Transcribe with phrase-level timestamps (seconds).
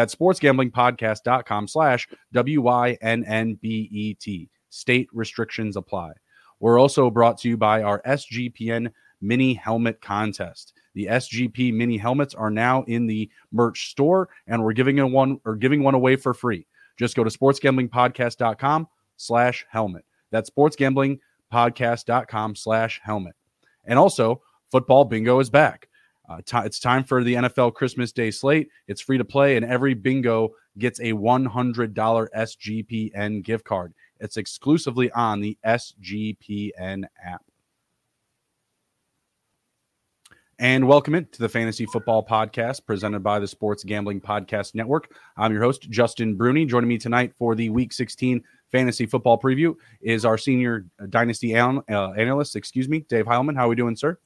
[0.00, 4.50] That's sportsgamblingpodcast.com slash W-Y-N-N-B-E-T.
[4.70, 6.12] State restrictions apply.
[6.58, 10.72] We're also brought to you by our SGPN mini helmet contest.
[10.94, 15.54] The SGP mini helmets are now in the merch store, and we're giving one or
[15.54, 16.66] giving one away for free.
[16.98, 20.06] Just go to sportsgamblingpodcast.com slash helmet.
[20.30, 23.34] That's sportsgamblingpodcast.com slash helmet.
[23.84, 24.40] And also,
[24.70, 25.89] football bingo is back.
[26.30, 28.68] Uh, t- it's time for the NFL Christmas Day slate.
[28.86, 33.92] It's free to play, and every bingo gets a $100 SGPN gift card.
[34.20, 37.42] It's exclusively on the SGPN app.
[40.60, 45.12] And welcome in to the Fantasy Football Podcast presented by the Sports Gambling Podcast Network.
[45.36, 46.64] I'm your host, Justin Bruni.
[46.64, 51.80] Joining me tonight for the Week 16 Fantasy Football Preview is our senior Dynasty uh,
[51.88, 53.56] analyst, excuse me, Dave Heilman.
[53.56, 54.16] How are we doing, sir?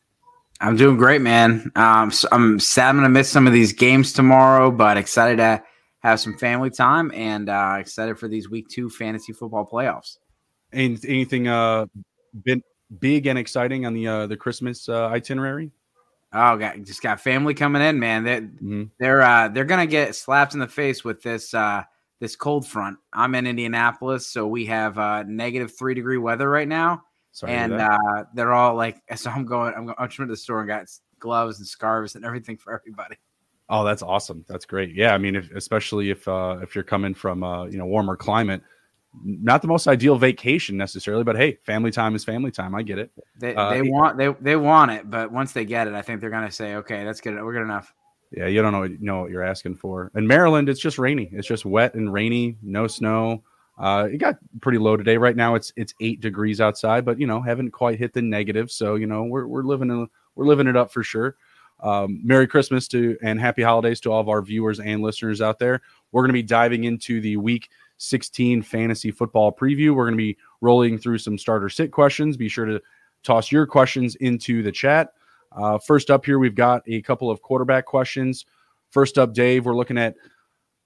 [0.61, 1.71] I'm doing great, man.
[1.75, 5.63] Um, so I'm sad I'm gonna miss some of these games tomorrow, but excited to
[6.01, 10.19] have some family time and uh, excited for these week two fantasy football playoffs.
[10.73, 11.87] And anything uh,
[12.45, 12.63] been
[12.99, 15.71] big and exciting on the uh, the Christmas uh, itinerary?
[16.33, 18.25] Oh, got just got family coming in, man.
[18.25, 18.85] They're mm-hmm.
[18.99, 21.85] they're uh, they're gonna get slapped in the face with this uh,
[22.21, 22.99] this cold front.
[23.13, 27.03] I'm in Indianapolis, so we have uh, negative three degree weather right now.
[27.35, 30.61] Sorry and uh, they're all like, so I'm going, I'm going, I'm to the store
[30.61, 30.87] and got
[31.19, 33.17] gloves and scarves and everything for everybody.
[33.69, 34.45] Oh, that's awesome.
[34.47, 34.95] That's great.
[34.95, 38.15] Yeah, I mean, if, especially if uh, if you're coming from uh, you know warmer
[38.15, 38.63] climate,
[39.25, 42.75] not the most ideal vacation necessarily, but hey, family time is family time.
[42.75, 43.11] I get it.
[43.41, 46.21] They, uh, they want they they want it, but once they get it, I think
[46.21, 47.35] they're gonna say, okay, that's good.
[47.43, 47.93] We're good enough.
[48.31, 50.13] Yeah, you don't know know what you're asking for.
[50.15, 51.31] In Maryland, it's just rainy.
[51.33, 52.59] It's just wet and rainy.
[52.63, 53.43] No snow.
[53.77, 55.17] Uh, it got pretty low today.
[55.17, 58.71] Right now, it's it's eight degrees outside, but you know, haven't quite hit the negative.
[58.71, 61.37] So you know, we're we're living in, we're living it up for sure.
[61.81, 65.59] Um, Merry Christmas to and Happy Holidays to all of our viewers and listeners out
[65.59, 65.83] there.
[66.13, 67.69] We're going to be diving into the Week
[67.99, 69.95] 16 fantasy football preview.
[69.95, 72.37] We're going to be rolling through some starter sit questions.
[72.37, 72.81] Be sure to
[73.23, 75.13] toss your questions into the chat.
[75.53, 78.47] Uh, first up here, we've got a couple of quarterback questions.
[78.91, 80.15] First up, Dave, we're looking at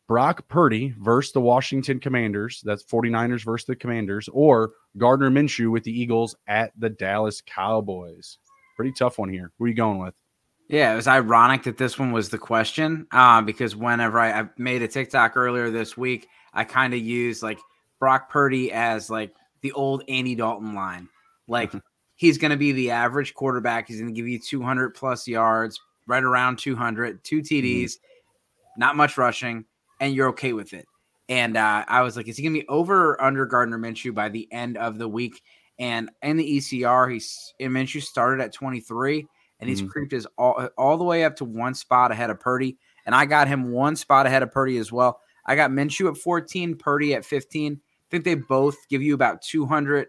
[0.09, 2.63] Brock Purdy versus the Washington Commanders.
[2.65, 8.39] That's 49ers versus the Commanders, or Gardner Minshew with the Eagles at the Dallas Cowboys.
[8.75, 9.53] Pretty tough one here.
[9.59, 10.15] Who are you going with?
[10.69, 14.49] Yeah, it was ironic that this one was the question uh, because whenever I, I
[14.57, 17.59] made a TikTok earlier this week, I kind of used like
[17.99, 21.09] Brock Purdy as like the old Andy Dalton line.
[21.49, 21.73] Like
[22.17, 23.89] he's going to be the average quarterback.
[23.89, 28.81] He's going to give you 200 plus yards, right around 200, two TDs, mm-hmm.
[28.81, 29.65] not much rushing
[30.01, 30.87] and you're okay with it.
[31.29, 34.29] And uh, I was like, is he gonna be over or under Gardner Minshew by
[34.29, 35.43] the end of the week?
[35.79, 39.27] And in the ECR, he's Minshew started at 23,
[39.61, 39.91] and he's mm-hmm.
[39.91, 42.79] creeped his all all the way up to one spot ahead of Purdy.
[43.07, 45.21] And I got him one spot ahead of Purdy as well.
[45.47, 47.75] I got Minshew at 14, Purdy at 15.
[47.75, 47.79] I
[48.11, 50.09] think they both give you about 200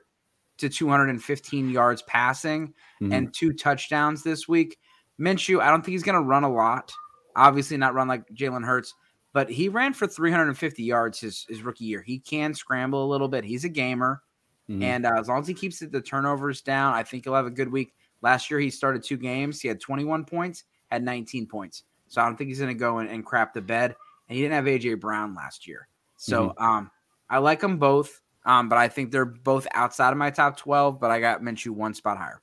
[0.59, 3.13] to 215 yards passing mm-hmm.
[3.13, 4.77] and two touchdowns this week.
[5.19, 6.91] Minshew, I don't think he's going to run a lot.
[7.35, 8.93] Obviously, not run like Jalen Hurts,
[9.33, 12.01] but he ran for 350 yards his, his rookie year.
[12.01, 13.43] He can scramble a little bit.
[13.43, 14.21] He's a gamer.
[14.69, 14.83] Mm-hmm.
[14.83, 17.51] And uh, as long as he keeps the turnovers down, I think he'll have a
[17.51, 17.93] good week.
[18.21, 19.61] Last year, he started two games.
[19.61, 21.83] He had 21 points, had 19 points.
[22.07, 23.95] So I don't think he's going to go and, and, crap the bed.
[24.27, 24.95] And he didn't have A.J.
[24.95, 25.87] Brown last year.
[26.17, 26.63] So mm-hmm.
[26.63, 26.91] um,
[27.29, 28.21] I like them both.
[28.45, 31.69] Um, but I think they're both outside of my top 12, but I got Minshew
[31.69, 32.41] one spot higher.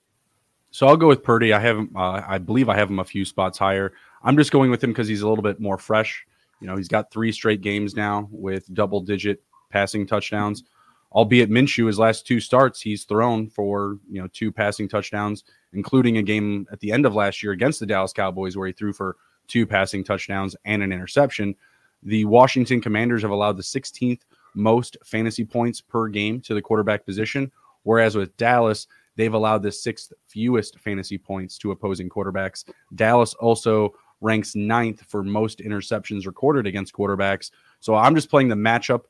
[0.70, 1.52] So I'll go with Purdy.
[1.52, 3.92] I have him, uh, I believe I have him a few spots higher.
[4.22, 6.25] I'm just going with him because he's a little bit more fresh.
[6.60, 10.64] You know, he's got three straight games now with double digit passing touchdowns.
[11.12, 16.18] Albeit Minshew, his last two starts, he's thrown for, you know, two passing touchdowns, including
[16.18, 18.92] a game at the end of last year against the Dallas Cowboys where he threw
[18.92, 19.16] for
[19.46, 21.54] two passing touchdowns and an interception.
[22.02, 24.20] The Washington Commanders have allowed the 16th
[24.54, 27.50] most fantasy points per game to the quarterback position,
[27.84, 28.86] whereas with Dallas,
[29.16, 32.64] they've allowed the sixth fewest fantasy points to opposing quarterbacks.
[32.94, 37.50] Dallas also ranks ninth for most interceptions recorded against quarterbacks.
[37.80, 39.02] So I'm just playing the matchup.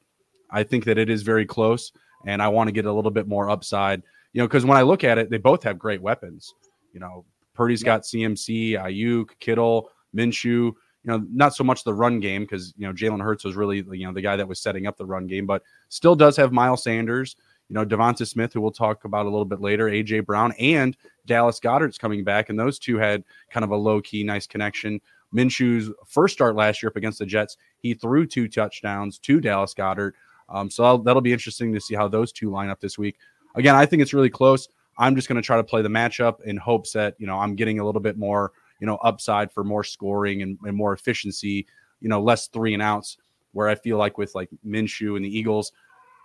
[0.51, 1.93] I think that it is very close,
[2.27, 4.03] and I want to get a little bit more upside.
[4.33, 6.55] You know, because when I look at it, they both have great weapons.
[6.93, 7.25] You know,
[7.55, 10.45] Purdy's got CMC, Aiyuk, Kittle, Minshew.
[10.45, 10.77] You
[11.07, 13.85] you know, not so much the run game because you know Jalen Hurts was really
[13.93, 16.51] you know the guy that was setting up the run game, but still does have
[16.51, 17.37] Miles Sanders,
[17.69, 20.97] you know, Devonta Smith, who we'll talk about a little bit later, AJ Brown, and
[21.27, 25.01] Dallas Goedert's coming back, and those two had kind of a low key, nice connection.
[25.35, 29.75] Minshew's first start last year up against the Jets, he threw two touchdowns to Dallas
[29.75, 30.13] Goedert.
[30.49, 33.17] Um, so that'll, that'll be interesting to see how those two line up this week.
[33.57, 34.69] Again, I think it's really close.
[34.99, 37.55] I'm just going to try to play the matchup in hopes that you know I'm
[37.55, 41.67] getting a little bit more you know upside for more scoring and, and more efficiency.
[42.01, 43.19] You know, less three and outs.
[43.53, 45.73] Where I feel like with like Minshew and the Eagles,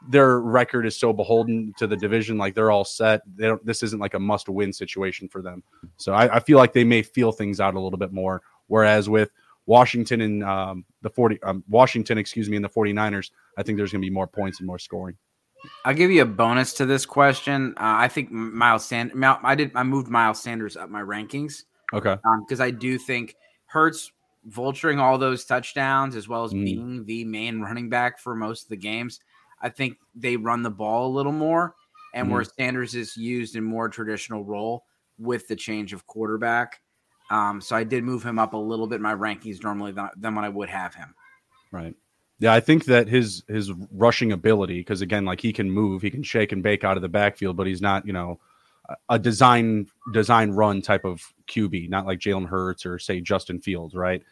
[0.10, 2.38] their record is so beholden to the division.
[2.38, 3.22] Like they're all set.
[3.36, 3.64] They don't.
[3.66, 5.64] This isn't like a must-win situation for them.
[5.98, 8.42] So I, I feel like they may feel things out a little bit more.
[8.68, 9.32] Whereas with
[9.66, 13.92] Washington and um, the 40 um, Washington, excuse me, and the 49ers, I think there's
[13.92, 15.18] going to be more points and more scoring.
[15.86, 17.74] I'll give you a bonus to this question.
[17.78, 19.16] Uh, I think Miles Sanders.
[19.44, 19.72] I did.
[19.76, 21.64] I moved Miles Sanders up my rankings.
[21.94, 22.16] Okay.
[22.48, 24.12] Because um, I do think Hurts
[24.50, 26.66] vulturing all those touchdowns as well as mm.
[26.66, 29.20] being the main running back for most of the games.
[29.62, 31.76] I think they run the ball a little more,
[32.14, 32.32] and mm.
[32.32, 34.84] where Sanders is used in more traditional role
[35.18, 36.82] with the change of quarterback.
[37.30, 40.10] Um, so I did move him up a little bit in my rankings normally than,
[40.18, 41.14] than what I would have him.
[41.72, 41.96] Right.
[42.40, 46.10] Yeah, I think that his his rushing ability, because again, like he can move, he
[46.10, 48.40] can shake and bake out of the backfield, but he's not, you know,
[49.10, 53.94] a design design run type of QB, not like Jalen Hurts or say Justin Fields,
[53.94, 54.24] right?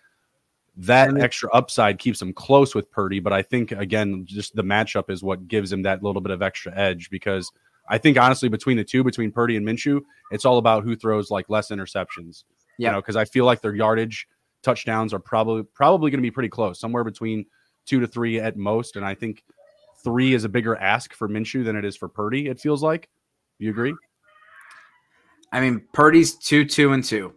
[0.82, 5.10] That extra upside keeps him close with Purdy, but I think again, just the matchup
[5.10, 7.52] is what gives him that little bit of extra edge because
[7.90, 11.32] I think honestly between the two, between Purdy and Minshew, it's all about who throws
[11.32, 12.44] like less interceptions.
[12.78, 12.90] Yeah.
[12.90, 14.28] You know, because I feel like their yardage
[14.64, 17.46] touchdowns are probably probably going to be pretty close, somewhere between
[17.86, 18.96] two to three at most.
[18.96, 19.44] And I think
[20.04, 22.48] three is a bigger ask for Minshew than it is for Purdy.
[22.48, 23.10] It feels like.
[23.58, 23.94] You agree?
[25.52, 27.34] I mean, Purdy's two, two, and two.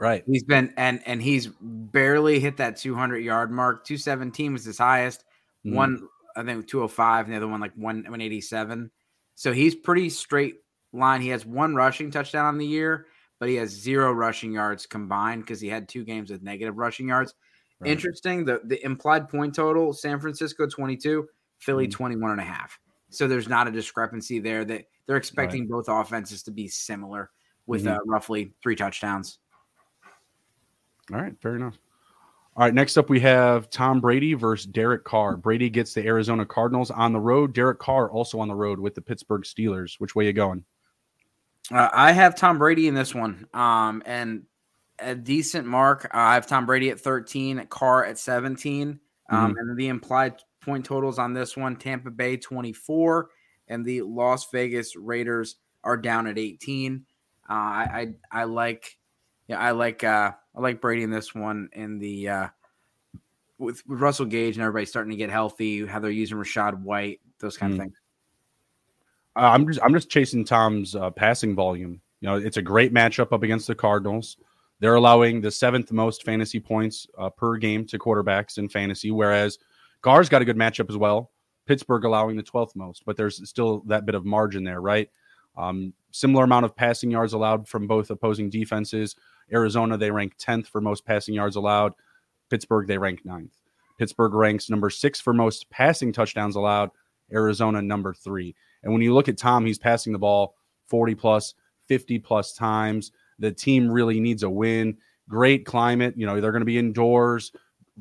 [0.00, 0.24] Right.
[0.26, 3.84] He's been and and he's barely hit that 200 yard mark.
[3.84, 5.24] 217 was his highest.
[5.64, 5.74] Mm.
[5.74, 8.90] One, I think 205, and the other one like 187.
[9.34, 10.56] So he's pretty straight
[10.94, 11.20] line.
[11.20, 13.06] He has one rushing touchdown on the year,
[13.38, 17.08] but he has zero rushing yards combined because he had two games with negative rushing
[17.08, 17.34] yards.
[17.78, 17.90] Right.
[17.90, 18.46] Interesting.
[18.46, 21.92] The the implied point total: San Francisco 22, Philly mm.
[21.92, 22.78] 21 and a half.
[23.10, 24.64] So there's not a discrepancy there.
[24.64, 25.70] That they're expecting right.
[25.70, 27.30] both offenses to be similar
[27.66, 27.96] with mm-hmm.
[27.96, 29.38] uh, roughly three touchdowns.
[31.12, 31.78] All right, fair enough.
[32.56, 35.36] All right, next up we have Tom Brady versus Derek Carr.
[35.36, 37.54] Brady gets the Arizona Cardinals on the road.
[37.54, 39.94] Derek Carr also on the road with the Pittsburgh Steelers.
[39.98, 40.64] Which way you going?
[41.72, 44.42] Uh, I have Tom Brady in this one, um, and
[44.98, 46.06] a decent mark.
[46.06, 48.98] Uh, I have Tom Brady at 13, Carr at 17.
[49.30, 49.58] Um, mm-hmm.
[49.58, 53.30] And the implied point totals on this one Tampa Bay 24,
[53.68, 57.04] and the Las Vegas Raiders are down at 18.
[57.48, 58.98] Uh, I, I, I like,
[59.46, 61.68] yeah, I like, uh, I like Brady in this one.
[61.72, 62.48] In the uh,
[63.58, 67.20] with, with Russell Gage and everybody starting to get healthy, how they're using Rachaad White,
[67.38, 67.80] those kind mm-hmm.
[67.80, 67.96] of things.
[69.36, 72.00] Uh, I'm just, I'm just chasing Tom's uh, passing volume.
[72.20, 74.36] You know, it's a great matchup up against the Cardinals.
[74.80, 79.58] They're allowing the seventh most fantasy points uh, per game to quarterbacks in fantasy, whereas
[80.02, 81.30] Carr's got a good matchup as well.
[81.66, 85.08] Pittsburgh allowing the 12th most, but there's still that bit of margin there, right?
[85.56, 89.16] Um, similar amount of passing yards allowed from both opposing defenses.
[89.52, 91.92] Arizona, they rank 10th for most passing yards allowed.
[92.50, 93.50] Pittsburgh, they rank 9th.
[93.98, 96.90] Pittsburgh ranks number six for most passing touchdowns allowed.
[97.32, 98.54] Arizona, number three.
[98.82, 100.54] And when you look at Tom, he's passing the ball
[100.86, 101.54] 40 plus,
[101.86, 103.12] 50 plus times.
[103.38, 104.96] The team really needs a win.
[105.28, 106.14] Great climate.
[106.16, 107.52] You know, they're going to be indoors.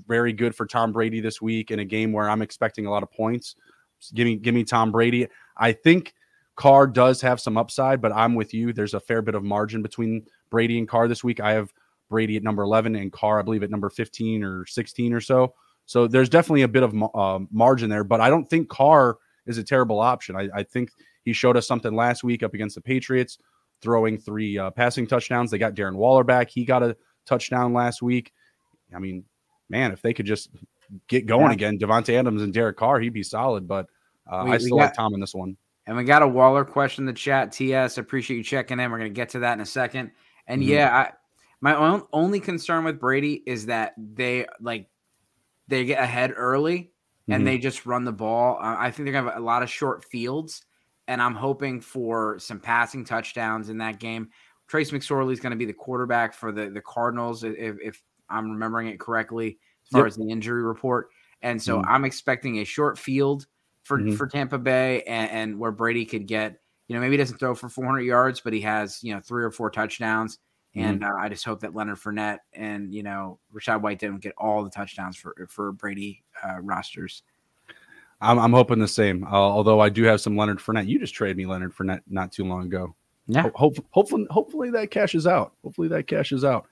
[0.08, 3.04] Very good for Tom Brady this week in a game where I'm expecting a lot
[3.04, 3.56] of points.
[4.14, 5.28] Give me, give me Tom Brady.
[5.58, 6.14] I think
[6.56, 8.72] Carr does have some upside, but I'm with you.
[8.72, 11.40] There's a fair bit of margin between Brady and Carr this week.
[11.40, 11.74] I have
[12.10, 15.54] Brady at number 11 and Carr, I believe, at number 15 or 16 or so.
[15.86, 19.58] So there's definitely a bit of uh, margin there, but I don't think Carr is
[19.58, 20.36] a terrible option.
[20.36, 20.92] I, I, think
[21.24, 23.40] he showed us something last week up against the Patriots
[23.82, 25.50] throwing three uh, passing touchdowns.
[25.50, 26.50] They got Darren Waller back.
[26.52, 28.32] He got a touchdown last week.
[28.96, 29.24] I mean,
[29.70, 30.50] man, if they could just
[31.08, 31.54] get going yeah.
[31.54, 33.68] again, Davante Adams and Derek Carr, he'd be solid.
[33.68, 33.88] But
[34.30, 35.58] uh, we, I still got, like Tom in this one.
[35.88, 37.52] And we got a Waller question in the chat.
[37.52, 38.92] TS, appreciate you checking in.
[38.92, 40.12] We're going to get to that in a second.
[40.50, 40.72] And mm-hmm.
[40.72, 41.12] yeah, I,
[41.62, 44.90] my own, only concern with Brady is that they like
[45.70, 46.92] they get ahead early
[47.28, 47.46] and mm-hmm.
[47.46, 48.58] they just run the ball.
[48.62, 50.66] Uh, I think they're going to have a lot of short fields
[51.10, 54.30] and I'm hoping for some passing touchdowns in that game.
[54.68, 58.52] Trace McSorley is going to be the quarterback for the the Cardinals, if, if I'm
[58.52, 60.08] remembering it correctly, as far yep.
[60.08, 61.10] as the injury report.
[61.42, 61.90] And so mm-hmm.
[61.90, 63.48] I'm expecting a short field
[63.84, 64.16] for mm-hmm.
[64.16, 67.56] for Tampa Bay, and, and, where Brady could get, you know, maybe he doesn't throw
[67.56, 70.40] for 400 yards, but he has, you know, three or four touchdowns
[70.76, 74.34] And uh, I just hope that Leonard Fournette and you know Rachaad White didn't get
[74.38, 77.24] all the touchdowns for for Brady uh, rosters.
[78.22, 79.24] I'm, I'm hoping the same.
[79.24, 80.88] Uh, although I do have some Leonard Fournette.
[80.88, 82.94] You just traded me Leonard Fournette not too long ago.
[83.28, 83.44] Yeah.
[83.44, 85.54] Ho- hope, hopefully, hopefully that cashes out.
[85.64, 86.68] Hopefully that cashes out.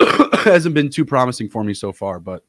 [0.44, 2.44] Hasn't been too promising for me so far, but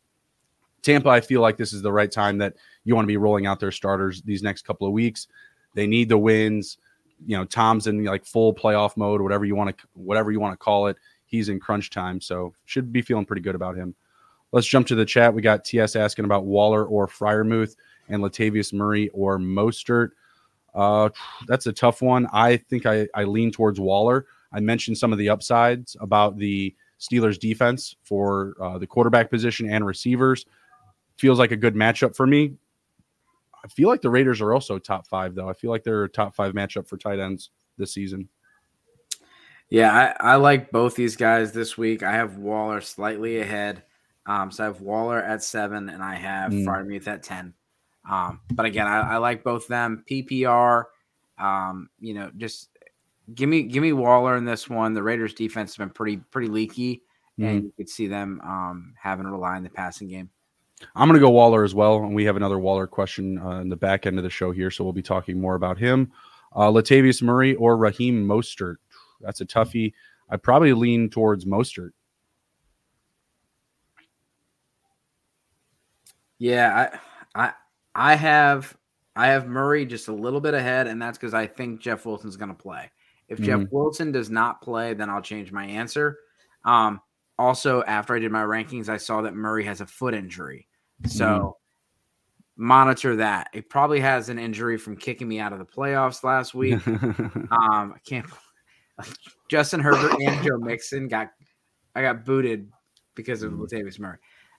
[0.82, 3.46] Tampa, I feel like this is the right time that you want to be rolling
[3.46, 5.28] out their starters these next couple of weeks.
[5.76, 6.78] They need the wins.
[7.26, 10.54] You know, Tom's in like full playoff mode, whatever you want to, whatever you want
[10.54, 10.98] to call it.
[11.26, 13.96] He's in crunch time, so should be feeling pretty good about him.
[14.52, 15.34] Let's jump to the chat.
[15.34, 17.76] We got TS asking about Waller or Freiermuth
[18.10, 20.10] and Latavius Murray or Mostert.
[20.76, 21.10] Uh,
[21.48, 22.28] that's a tough one.
[22.34, 24.26] I think I, I lean towards Waller.
[24.52, 29.70] I mentioned some of the upsides about the Steelers defense for uh, the quarterback position
[29.70, 30.46] and receivers.
[31.18, 32.54] Feels like a good matchup for me.
[33.64, 35.50] I feel like the Raiders are also top five, though.
[35.50, 38.30] I feel like they're a top five matchup for tight ends this season.
[39.70, 42.04] Yeah, I, I like both these guys this week.
[42.04, 43.84] I have Waller slightly ahead.
[44.26, 46.66] Um, so I have Waller at seven and I have mm.
[46.66, 47.54] Freiermuth at 10.
[48.10, 50.04] Um, but again, I, I, like both them.
[50.10, 50.84] PPR,
[51.38, 52.70] um, you know, just
[53.34, 54.94] give me give me Waller in this one.
[54.94, 57.04] The Raiders defense has been pretty pretty leaky,
[57.40, 57.48] mm.
[57.48, 60.30] and you could see them um, having to rely on the passing game.
[60.96, 63.70] I'm going to go Waller as well, and we have another Waller question uh, in
[63.70, 66.12] the back end of the show here, so we'll be talking more about him.
[66.56, 68.78] Uh, Latavius Murray or Raheem Mostert.
[69.22, 69.94] That's a toughie.
[70.30, 71.92] I probably lean towards Mostert.
[76.40, 76.90] Yeah,
[77.36, 77.54] I, I
[77.94, 78.76] I have
[79.16, 82.38] I have Murray just a little bit ahead, and that's because I think Jeff Wilson's
[82.38, 82.90] going to play.
[83.28, 83.46] If mm-hmm.
[83.46, 86.18] Jeff Wilson does not play, then I'll change my answer.
[86.66, 87.02] Um,
[87.38, 90.68] also, after I did my rankings, I saw that Murray has a foot injury,
[91.06, 92.68] so mm-hmm.
[92.68, 93.50] monitor that.
[93.54, 96.86] It probably has an injury from kicking me out of the playoffs last week.
[96.88, 98.26] um, I can't.
[99.50, 101.32] Justin Herbert and Joe Mixon got
[101.96, 102.72] I got booted
[103.16, 103.64] because of mm-hmm.
[103.64, 104.18] Latavius Murray.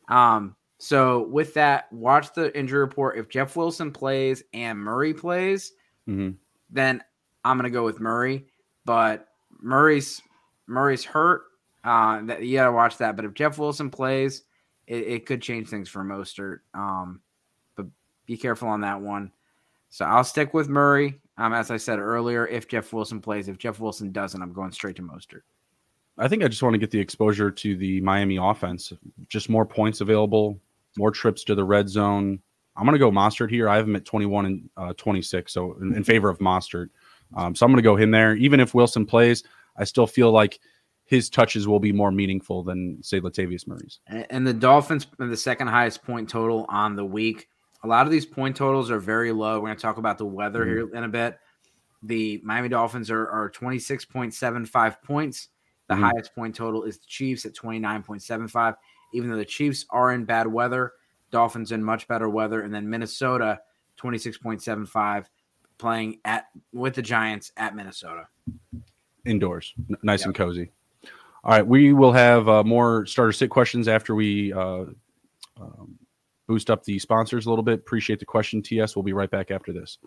[0.09, 3.17] Um, so with that, watch the injury report.
[3.17, 5.73] If Jeff Wilson plays and Murray plays,
[6.09, 6.31] mm-hmm.
[6.71, 7.03] then
[7.45, 8.47] I'm gonna go with Murray.
[8.85, 9.29] But
[9.61, 10.21] Murray's
[10.67, 11.43] Murray's hurt.
[11.85, 13.17] Uh, that you gotta watch that.
[13.17, 14.43] But if Jeff Wilson plays,
[14.87, 16.61] it, it could change things for Mostert.
[16.75, 17.21] Um,
[17.77, 17.87] but
[18.27, 19.33] be careful on that one.
[19.89, 21.21] So I'll stick with Murray.
[21.39, 24.73] Um, as I said earlier, if Jeff Wilson plays, if Jeff Wilson doesn't, I'm going
[24.73, 25.43] straight to Mostert.
[26.19, 28.93] I think I just want to get the exposure to the Miami offense.
[29.29, 30.61] Just more points available,
[30.97, 32.39] more trips to the red zone.
[32.77, 33.69] I'm going to go Mostert here.
[33.69, 36.89] I have him at 21 and uh, 26, so in, in, favor of Mostert.
[37.35, 38.35] Um, so I'm going to go him there.
[38.37, 39.43] Even if Wilson plays,
[39.77, 40.61] I still feel like
[41.13, 44.01] his touches will be more meaningful than say Latavius Murray's.
[44.07, 47.49] And the Dolphins are the second highest point total on the week.
[47.85, 49.61] A lot of these point totals are very low.
[49.61, 50.71] We're going to talk about the weather mm-hmm.
[50.71, 51.39] here in a bit.
[52.03, 55.49] The Miami Dolphins are, are 26.75 points.
[55.89, 56.03] The mm-hmm.
[56.03, 58.77] highest point total is the Chiefs at 29.75
[59.13, 60.93] even though the Chiefs are in bad weather,
[61.31, 63.61] Dolphins in much better weather, and then Minnesota
[64.01, 65.27] 26.75
[65.79, 68.27] playing at with the Giants at Minnesota.
[69.25, 70.27] Indoors, N- nice yep.
[70.29, 70.71] and cozy.
[71.45, 74.85] All right, we will have uh, more starter sit questions after we uh,
[75.61, 75.99] um,
[76.47, 77.81] boost up the sponsors a little bit.
[77.81, 78.95] Appreciate the question, TS.
[78.95, 79.99] We'll be right back after this.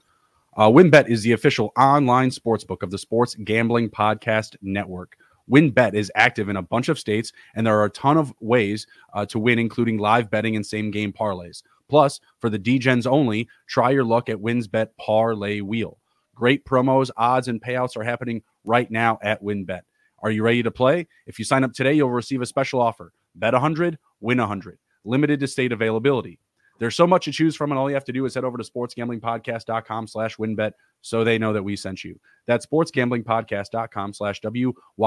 [0.55, 5.17] Uh, WynnBET is the official online sportsbook of the Sports Gambling Podcast Network.
[5.51, 8.87] WynnBET is active in a bunch of states, and there are a ton of ways
[9.13, 11.63] uh, to win, including live betting and same game parlays.
[11.89, 15.99] Plus, for the DGens only, try your luck at WynnBET Parlay Wheel.
[16.33, 19.81] Great promos, odds, and payouts are happening right now at WynnBET.
[20.25, 21.07] Are you ready to play?
[21.27, 23.13] If you sign up today, you'll receive a special offer.
[23.35, 24.79] Bet 100, win 100.
[25.03, 26.39] Limited to state availability.
[26.79, 28.57] There's so much to choose from, and all you have to do is head over
[28.57, 32.19] to sportsgamblingpodcast.com slash wynnbet so they know that we sent you.
[32.47, 35.05] That's sportsgamblingpodcast.com slash W-Y-N-N-B-E-T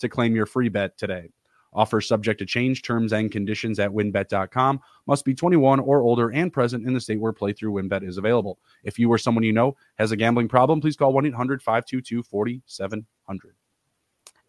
[0.00, 1.30] to claim your free bet today.
[1.72, 4.80] Offer subject to change, terms and conditions at wynnbet.com.
[5.06, 8.58] Must be 21 or older and present in the state where playthrough WynnBET is available.
[8.84, 11.14] If you or someone you know has a gambling problem, please call
[13.30, 13.38] 1-800-522-4700.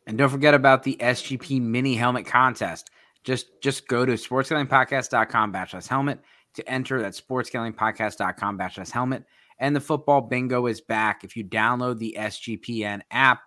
[0.08, 2.90] And don't forget about the SGP mini helmet contest.
[3.24, 6.20] Just just go to sportsgamblingpodcast.com backslash helmet
[6.56, 9.24] to enter that sportsgamblingpodcast.com backslash helmet.
[9.60, 11.24] And the football bingo is back.
[11.24, 13.42] If you download the SGPN app,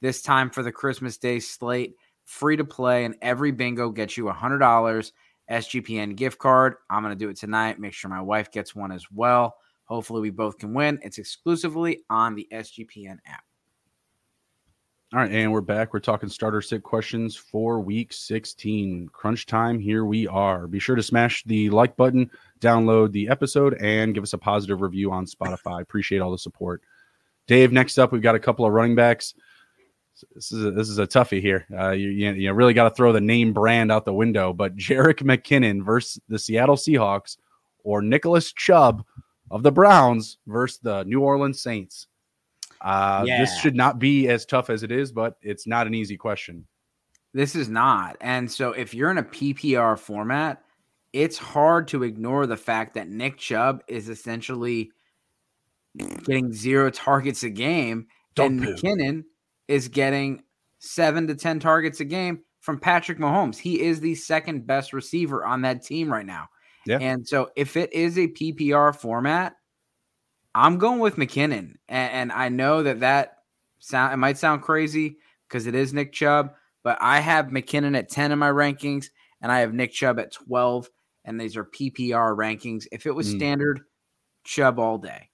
[0.00, 1.94] this time for the Christmas Day slate,
[2.24, 5.12] free to play, and every bingo gets you a $100
[5.48, 6.74] SGPN gift card.
[6.90, 7.78] I'm going to do it tonight.
[7.78, 9.54] Make sure my wife gets one as well.
[9.84, 10.98] Hopefully, we both can win.
[11.02, 13.44] It's exclusively on the SGPN app.
[15.12, 15.92] All right, and we're back.
[15.92, 19.08] We're talking starter sit questions for week 16.
[19.12, 19.80] Crunch time.
[19.80, 20.68] Here we are.
[20.68, 24.82] Be sure to smash the like button, download the episode, and give us a positive
[24.82, 25.80] review on Spotify.
[25.80, 26.82] Appreciate all the support.
[27.48, 29.34] Dave, next up, we've got a couple of running backs.
[30.32, 31.66] this is a, this is a toughie here.
[31.76, 34.52] Uh, you, you really got to throw the name brand out the window.
[34.52, 37.36] But Jerick McKinnon versus the Seattle Seahawks,
[37.82, 39.04] or Nicholas Chubb
[39.50, 42.06] of the Browns versus the New Orleans Saints.
[42.80, 43.40] Uh, yeah.
[43.40, 46.66] This should not be as tough as it is, but it's not an easy question.
[47.32, 48.16] This is not.
[48.20, 50.62] And so if you're in a PPR format,
[51.12, 54.90] it's hard to ignore the fact that Nick Chubb is essentially
[56.24, 58.74] getting zero targets a game, Don't and poo.
[58.74, 59.24] McKinnon
[59.68, 60.42] is getting
[60.78, 63.58] seven to 10 targets a game from Patrick Mahomes.
[63.58, 66.48] He is the second best receiver on that team right now.
[66.86, 66.98] Yeah.
[67.00, 69.54] And so if it is a PPR format,
[70.54, 71.76] I'm going with McKinnon.
[71.88, 73.38] And, and I know that that
[73.78, 76.52] sound it might sound crazy because it is Nick Chubb,
[76.82, 79.06] but I have McKinnon at 10 in my rankings
[79.40, 80.88] and I have Nick Chubb at 12
[81.24, 82.86] and these are PPR rankings.
[82.92, 83.36] If it was mm.
[83.36, 83.80] standard,
[84.44, 85.28] Chubb all day.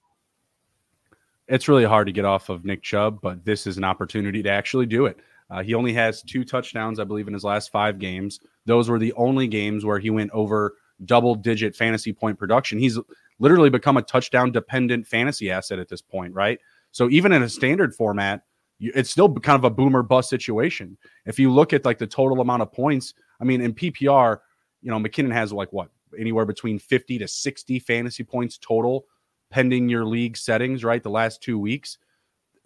[1.49, 4.51] It's really hard to get off of Nick Chubb, but this is an opportunity to
[4.51, 5.19] actually do it.
[5.49, 8.41] Uh, he only has two touchdowns, I believe, in his last five games.
[8.65, 12.79] Those were the only games where he went over double digit fantasy point production.
[12.79, 12.99] He's
[13.39, 16.59] literally become a touchdown dependent fantasy asset at this point, right?
[16.93, 18.43] So even in a standard format,
[18.81, 20.97] it's still kind of a boomer bust situation.
[21.25, 24.39] If you look at like the total amount of points, I mean, in PPR,
[24.83, 25.89] you know, McKinnon has like what
[26.19, 29.07] anywhere between 50 to 60 fantasy points total
[29.51, 31.03] pending your league settings, right?
[31.03, 31.99] The last two weeks.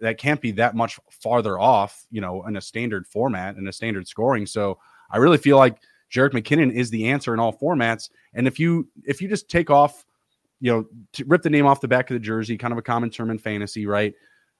[0.00, 3.73] That can't be that much farther off, you know, in a standard format and a
[3.73, 4.47] standard scoring.
[4.47, 4.79] So
[5.11, 5.77] I really feel like
[6.11, 8.09] Jerick McKinnon is the answer in all formats.
[8.33, 10.07] And if you if you just take off,
[10.61, 12.83] you know, to rip the name off the back of the jersey, kind of a
[12.83, 14.14] common term in fantasy, right?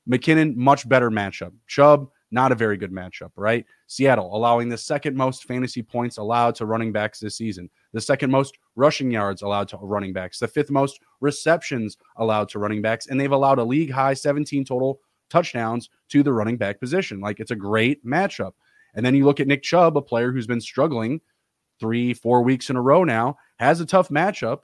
[0.08, 1.52] McKinnon, much better matchup.
[1.66, 3.64] Chubb, not a very good matchup, right?
[3.86, 8.30] Seattle allowing the second most fantasy points allowed to running backs this season, the second
[8.30, 13.08] most rushing yards allowed to running backs, the fifth most receptions allowed to running backs,
[13.08, 17.20] and they've allowed a league high 17 total touchdowns to the running back position.
[17.20, 18.52] Like it's a great matchup.
[18.94, 21.20] And then you look at Nick Chubb, a player who's been struggling
[21.78, 24.60] three, four weeks in a row now, has a tough matchup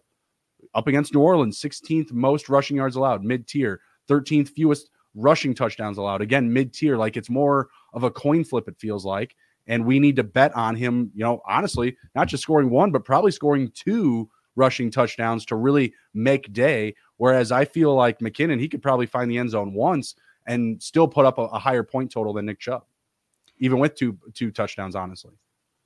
[0.77, 5.99] up against New Orleans, 16th most rushing yards allowed, mid tier, 13th fewest rushing touchdowns
[5.99, 6.21] allowed.
[6.21, 9.35] Again, mid tier, like it's more of a coin flip, it feels like.
[9.67, 13.05] And we need to bet on him, you know, honestly, not just scoring one, but
[13.05, 16.95] probably scoring two rushing touchdowns to really make day.
[17.17, 20.15] Whereas I feel like McKinnon, he could probably find the end zone once
[20.47, 22.85] and still put up a, a higher point total than Nick Chubb,
[23.59, 25.33] even with two two touchdowns, honestly.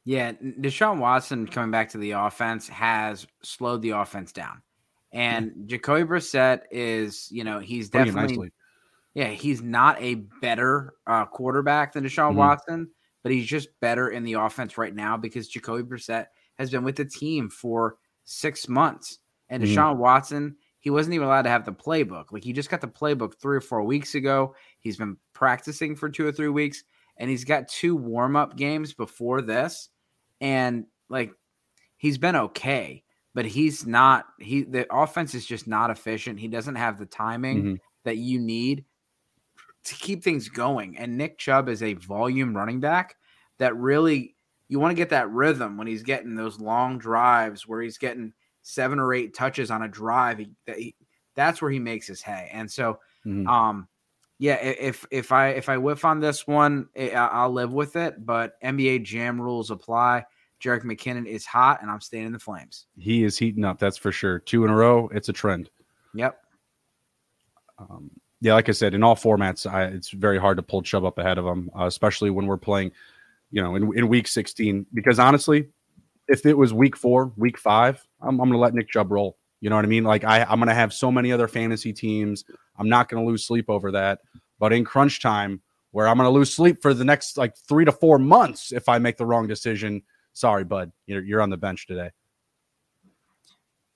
[0.05, 4.63] Yeah, Deshaun Watson coming back to the offense has slowed the offense down.
[5.13, 8.53] And Jacoby Brissett is, you know, he's definitely
[9.15, 12.39] yeah, he's not a better uh, quarterback than Deshaun mm-hmm.
[12.39, 12.91] Watson,
[13.23, 16.27] but he's just better in the offense right now because Jacoby Brissett
[16.59, 19.19] has been with the team for six months.
[19.49, 19.73] And mm-hmm.
[19.73, 22.27] Deshaun Watson, he wasn't even allowed to have the playbook.
[22.31, 24.55] Like he just got the playbook three or four weeks ago.
[24.79, 26.85] He's been practicing for two or three weeks,
[27.17, 29.89] and he's got two warm up games before this.
[30.41, 31.33] And like
[31.97, 33.03] he's been okay,
[33.35, 34.27] but he's not.
[34.39, 36.41] He the offense is just not efficient.
[36.41, 37.75] He doesn't have the timing mm-hmm.
[38.05, 38.85] that you need
[39.85, 40.99] to keep things going.
[40.99, 43.17] And Nick Chubb is a volume running back
[43.59, 44.35] that really
[44.69, 48.33] you want to get that rhythm when he's getting those long drives where he's getting
[48.63, 50.39] seven or eight touches on a drive.
[50.39, 50.95] He, he,
[51.35, 52.51] that's where he makes his hay.
[52.53, 53.47] And so, mm-hmm.
[53.49, 53.89] um,
[54.39, 58.25] yeah, if if I if I whiff on this one, eh, I'll live with it.
[58.25, 60.25] But NBA Jam rules apply.
[60.61, 62.87] Jerick McKinnon is hot, and I'm staying in the flames.
[62.99, 63.79] He is heating up.
[63.79, 64.39] That's for sure.
[64.39, 65.09] Two in a row.
[65.13, 65.71] It's a trend.
[66.15, 66.39] Yep.
[67.79, 71.05] Um, yeah, like I said, in all formats, I, it's very hard to pull Chubb
[71.05, 72.93] up ahead of him, uh, especially when we're playing,
[73.51, 74.87] you know, in, in week 16.
[74.95, 75.69] Because honestly,
[76.29, 79.37] if it was week four, week five, I'm, I'm going to let Nick Chubb roll.
[79.61, 80.05] You know what I mean?
[80.05, 82.45] Like I, I'm going to have so many other fantasy teams.
[82.79, 84.21] I'm not going to lose sleep over that.
[84.59, 85.61] But in crunch time,
[85.93, 88.89] where I'm going to lose sleep for the next like three to four months if
[88.89, 92.11] I make the wrong decision, sorry, bud, you're, you're on the bench today.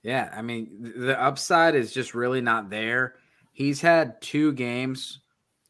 [0.03, 3.15] Yeah, I mean the upside is just really not there
[3.55, 5.21] He's had two games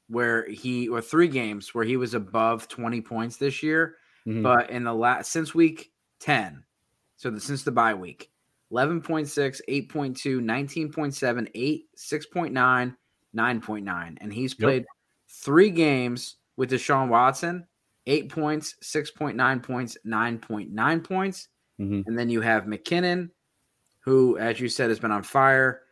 [0.09, 3.97] where he or three games where he was above 20 points this year,
[4.27, 4.43] mm-hmm.
[4.43, 6.65] but in the last since week 10,
[7.17, 8.31] so the, since the bye week,
[8.73, 12.97] 11.6, 8.2, 19.7, 8, 6.9,
[13.37, 14.19] 9.9.
[14.19, 14.87] And he's played yep.
[15.29, 17.67] three games with Deshaun Watson,
[18.07, 21.49] eight points, 6.9 points, 9.9 points.
[21.81, 22.03] Mm-hmm.
[22.07, 23.31] And then you have McKinnon,
[24.01, 25.83] who, as you said, has been on fire.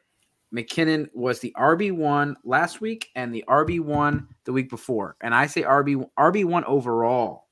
[0.54, 5.16] McKinnon was the RB1 last week and the RB1 the week before.
[5.22, 7.46] And I say RB RB1 overall.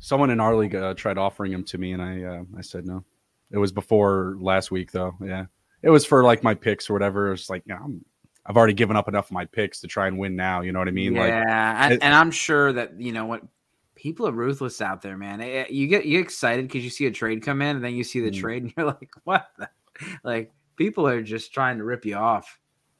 [0.00, 2.86] Someone in our league uh, tried offering him to me and I uh, I said
[2.86, 3.04] no.
[3.52, 5.16] It was before last week though.
[5.24, 5.46] Yeah.
[5.82, 7.32] It was for like my picks or whatever.
[7.32, 8.04] It's like, yeah, I'm
[8.48, 10.60] I've already given up enough of my picks to try and win now.
[10.60, 11.14] You know what I mean?
[11.14, 11.32] Yeah, Like,
[11.84, 13.42] and, it- and I'm sure that you know what
[13.94, 15.40] people are ruthless out there, man.
[15.40, 17.94] Eh, You get you get excited because you see a trade come in, and then
[17.94, 18.40] you see the Mm.
[18.40, 19.48] trade, and you're like, what?
[19.58, 19.68] the-"
[20.24, 22.58] Like people are just trying to rip you off.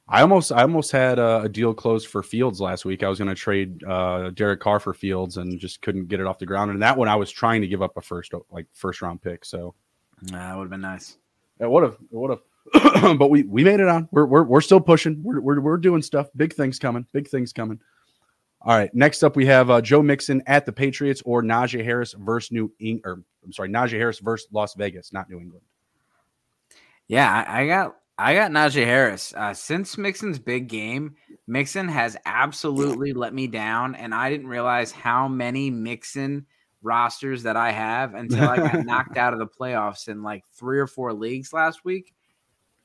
[0.09, 3.03] I almost I almost had a, a deal closed for Fields last week.
[3.03, 6.27] I was going to trade uh, Derek Carr for Fields and just couldn't get it
[6.27, 6.71] off the ground.
[6.71, 9.45] And that one I was trying to give up a first like first round pick.
[9.45, 9.75] So
[10.23, 11.19] That would have been nice.
[11.59, 12.41] it would have it would have.
[13.19, 14.09] but we we made it on.
[14.13, 15.21] We're we're, we're still pushing.
[15.23, 16.29] We're, we're we're doing stuff.
[16.37, 17.07] Big things coming.
[17.13, 17.81] Big things coming.
[18.63, 18.93] All right.
[18.95, 22.73] Next up, we have uh, Joe Mixon at the Patriots or Najee Harris versus New
[22.81, 25.65] Eng- or I'm sorry, Najee Harris versus Las Vegas, not New England.
[27.07, 29.33] Yeah, I, I got I got Najee Harris.
[29.37, 31.15] Uh, since Mixon's big game,
[31.47, 36.47] Mixon has absolutely let me down, and I didn't realize how many Mixon
[36.83, 40.79] rosters that I have until I got knocked out of the playoffs in like three
[40.79, 42.15] or four leagues last week.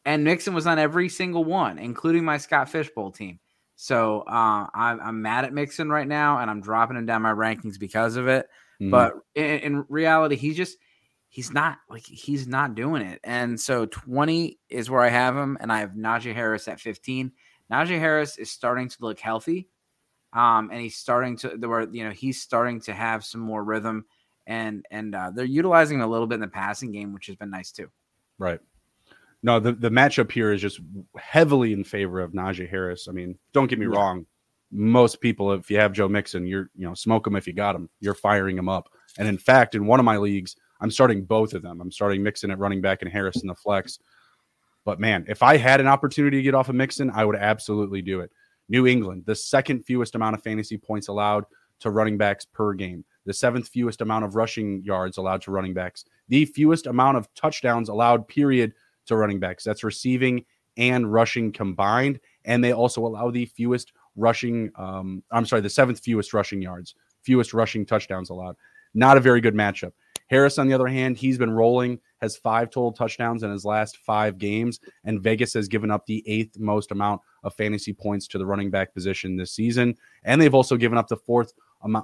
[0.06, 3.40] And Mixon was on every single one, including my Scott Fish Bowl team.
[3.76, 7.34] So uh, I'm, I'm mad at Mixon right now, and I'm dropping him down my
[7.34, 8.48] rankings because of it.
[8.82, 8.92] Mhm.
[8.92, 10.78] But in, in reality, he's just
[11.30, 13.20] he's not like he's not doing it.
[13.24, 17.32] And so 20 is where I have him, and I have Najee Harris at 15.
[17.72, 19.70] Najee Harris is starting to look healthy.
[20.34, 23.64] Um, and he's starting to there were you know he's starting to have some more
[23.64, 24.06] rhythm
[24.48, 27.36] and and uh, they're utilizing him a little bit in the passing game, which has
[27.36, 27.90] been nice too.
[28.38, 28.60] Right.
[29.44, 30.80] No, the, the matchup here is just
[31.18, 33.08] heavily in favor of Najee Harris.
[33.08, 33.98] I mean, don't get me Yeah.
[33.98, 34.26] wrong.
[34.74, 37.76] Most people, if you have Joe Mixon, you're you know smoke him if you got
[37.76, 37.90] him.
[38.00, 38.88] You're firing him up.
[39.18, 41.82] And in fact, in one of my leagues, I'm starting both of them.
[41.82, 44.00] I'm starting Mixon at running back and Harris in the flex.
[44.86, 48.02] But man, if I had an opportunity to get off of Mixon, I would absolutely
[48.02, 48.32] do it.
[48.70, 51.44] New England, the second fewest amount of fantasy points allowed
[51.82, 55.74] to running backs per game, the seventh fewest amount of rushing yards allowed to running
[55.74, 58.74] backs, the fewest amount of touchdowns allowed, period,
[59.12, 59.64] to running backs.
[59.64, 60.46] That's receiving
[60.78, 62.20] and rushing combined.
[62.46, 66.96] And they also allow the fewest rushing, um, I'm sorry, the seventh fewest rushing yards,
[67.24, 68.56] fewest rushing touchdowns allowed.
[68.94, 69.94] Not a very good matchup.
[70.30, 73.98] Harris, on the other hand, he's been rolling, has five total touchdowns in his last
[73.98, 78.38] five games, and Vegas has given up the eighth most amount of fantasy points to
[78.38, 79.94] the running back position this season.
[80.24, 81.52] And they've also given up the fourth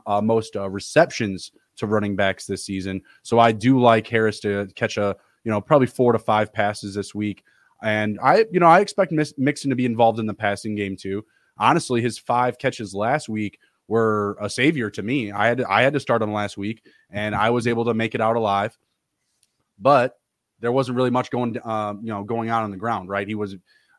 [0.05, 3.01] uh, most uh, receptions to running backs this season.
[3.23, 5.15] So I do like Harris to catch a,
[5.47, 7.45] you know, probably four to five passes this week.
[7.81, 11.23] And I, you know, I expect Mixon to be involved in the passing game too.
[11.57, 13.57] Honestly, his five catches last week
[13.87, 15.31] were a savior to me.
[15.31, 17.93] I had to, I had to start him last week, and I was able to
[17.93, 18.77] make it out alive.
[19.79, 20.19] But
[20.59, 23.07] there wasn't really much going, uh, you know, going on on the ground.
[23.07, 23.25] Right?
[23.25, 23.55] He was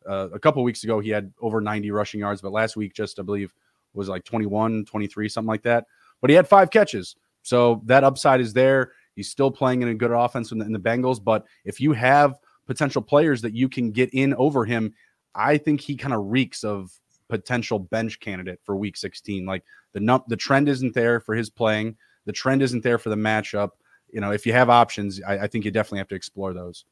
[0.06, 1.00] uh, a couple weeks ago.
[1.00, 3.54] He had over 90 rushing yards, but last week, just I believe,
[3.94, 5.87] was like 21, 23, something like that.
[6.20, 8.92] But he had five catches, so that upside is there.
[9.18, 11.22] He's still playing in a good offense in the, in the Bengals.
[11.22, 14.94] But if you have potential players that you can get in over him,
[15.35, 16.92] I think he kind of reeks of
[17.28, 19.44] potential bench candidate for Week 16.
[19.44, 21.96] Like the num- the trend isn't there for his playing.
[22.26, 23.70] The trend isn't there for the matchup.
[24.12, 26.85] You know, if you have options, I, I think you definitely have to explore those.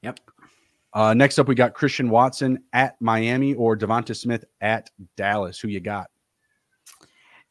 [0.00, 0.20] Yep.
[0.94, 4.88] Uh, next up, we got Christian Watson at Miami or Devonta Smith at
[5.18, 5.60] Dallas.
[5.60, 6.06] Who you got?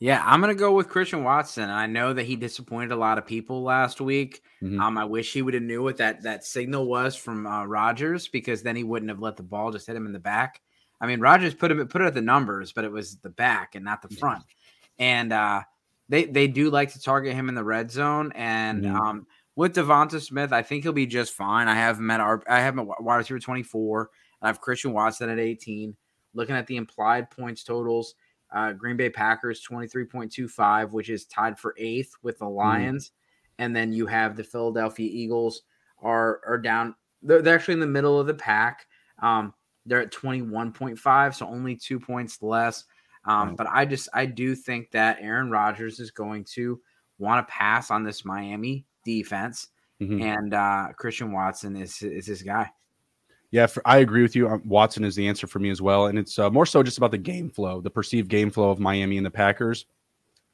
[0.05, 1.67] Yeah, I'm gonna go with Christian Watson.
[1.71, 4.43] I know that he disappointed a lot of people last week.
[4.61, 4.79] Mhm.
[4.79, 8.27] Um, I wish he would have knew what that that signal was from uh, Rodgers
[8.27, 10.61] because then he wouldn't have let the ball just hit him in the back.
[11.01, 13.73] I mean, Rodgers put him put it at the numbers, but it was the back
[13.73, 14.43] and not the front.
[14.99, 15.63] And uh,
[16.07, 18.31] they they do like to target him in the red zone.
[18.35, 18.95] And Mhm.
[18.95, 21.67] um, with Devonta Smith, I think he'll be just fine.
[21.67, 24.11] I have him at our I have him at wide receiver 24.
[24.39, 25.97] I have Christian Watson at 18.
[26.35, 28.13] Looking at the implied points totals,
[28.55, 33.11] uh, Green Bay Packers 23.25, which is tied for eighth with the Lions.
[33.59, 35.61] And then you have the Philadelphia Eagles
[36.01, 36.95] are are down.
[37.21, 38.87] They're, they're actually in the middle of the pack.
[39.21, 39.53] Um,
[39.85, 42.85] they're at 21.5, so only two points less.
[43.25, 43.55] Um.
[43.55, 46.79] But I just I do think that Aaron Rodgers is going to
[47.17, 49.67] want to pass on this Miami defense,
[50.01, 50.21] Mhm.
[50.21, 52.69] and uh, Christian Watson is is his guy.
[53.55, 54.49] Yeah, for, I agree with you.
[54.49, 56.97] Um, Watson is the answer for me as well, and it's uh, more so just
[56.97, 59.85] about the game flow, the perceived game flow of Miami and the Packers.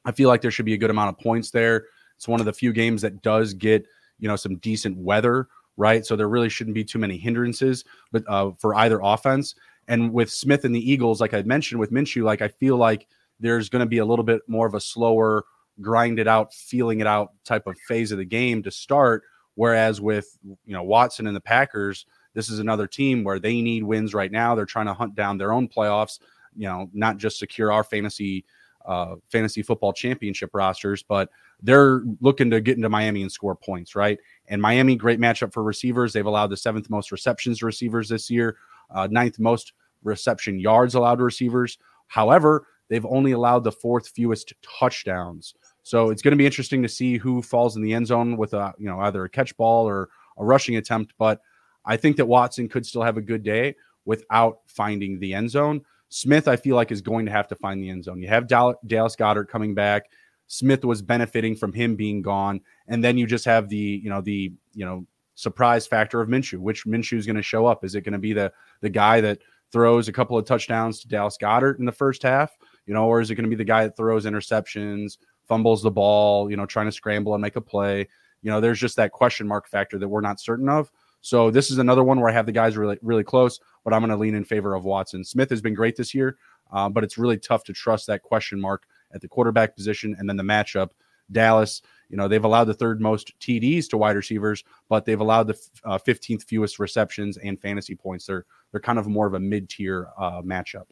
[0.04, 1.86] I feel like there should be a good amount of points there.
[2.14, 3.84] It's one of the few games that does get
[4.20, 6.06] you know some decent weather, right?
[6.06, 9.56] So there really shouldn't be too many hindrances, but uh, for either offense.
[9.88, 13.08] And with Smith and the Eagles, like I mentioned with Minshew, like I feel like
[13.40, 15.44] there's going to be a little bit more of a slower,
[15.80, 19.24] grind it out, feeling it out type of phase of the game to start.
[19.56, 23.84] Whereas with you know Watson and the Packers, this is another team where they need
[23.84, 24.54] wins right now.
[24.54, 26.18] They're trying to hunt down their own playoffs,
[26.56, 28.44] you know, not just secure our fantasy
[28.84, 31.30] uh, fantasy football championship rosters, but
[31.62, 34.18] they're looking to get into Miami and score points, right?
[34.48, 36.12] And Miami, great matchup for receivers.
[36.12, 38.56] They've allowed the seventh most receptions to receivers this year,
[38.90, 41.78] uh, ninth most reception yards allowed to receivers.
[42.08, 45.54] However, they've only allowed the fourth fewest touchdowns.
[45.84, 48.52] So it's going to be interesting to see who falls in the end zone with
[48.54, 51.14] a, you know, either a catch ball or a rushing attempt.
[51.18, 51.40] But
[51.84, 55.82] I think that Watson could still have a good day without finding the end zone.
[56.08, 58.20] Smith, I feel like, is going to have to find the end zone.
[58.20, 60.10] You have Dallas Goedert coming back.
[60.46, 64.20] Smith was benefiting from him being gone, and then you just have the you know
[64.20, 66.58] the you know surprise factor of Minshew.
[66.58, 67.84] Which Minshew is going to show up?
[67.84, 69.38] Is it going to be the the guy that
[69.72, 73.20] throws a couple of touchdowns to Dallas Goedert in the first half, you know, or
[73.22, 75.16] is it going to be the guy that throws interceptions,
[75.48, 78.06] fumbles the ball, you know, trying to scramble and make a play?
[78.42, 80.90] You know, there's just that question mark factor that we're not certain of.
[81.22, 84.00] So this is another one where I have the guys really really close, but I'm
[84.00, 85.24] going to lean in favor of Watson.
[85.24, 86.36] Smith has been great this year,
[86.72, 90.28] uh, but it's really tough to trust that question mark at the quarterback position and
[90.28, 90.90] then the matchup.
[91.30, 91.80] Dallas,
[92.10, 95.58] you know, they've allowed the third most TDs to wide receivers, but they've allowed the
[95.84, 98.26] uh, 15th fewest receptions and fantasy points.
[98.26, 100.86] They're they're kind of more of a mid tier uh, matchup.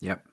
[0.00, 0.24] Yep.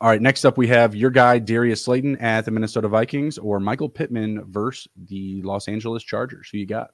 [0.00, 0.22] All right.
[0.22, 4.44] Next up, we have your guy Darius Slayton at the Minnesota Vikings or Michael Pittman
[4.48, 6.48] versus the Los Angeles Chargers.
[6.50, 6.90] Who you got?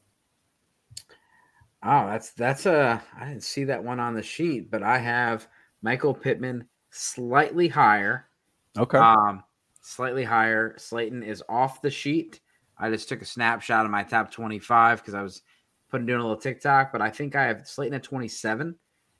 [1.83, 5.47] Oh, that's that's a I didn't see that one on the sheet, but I have
[5.83, 8.27] Michael Pittman slightly higher.
[8.79, 8.97] Okay.
[8.97, 9.45] Um,
[9.83, 10.75] slightly higher.
[10.79, 12.40] Slayton is off the sheet.
[12.79, 15.43] I just took a snapshot of my top 25 because I was
[15.90, 18.75] putting doing a little TikTok, but I think I have Slayton at 27,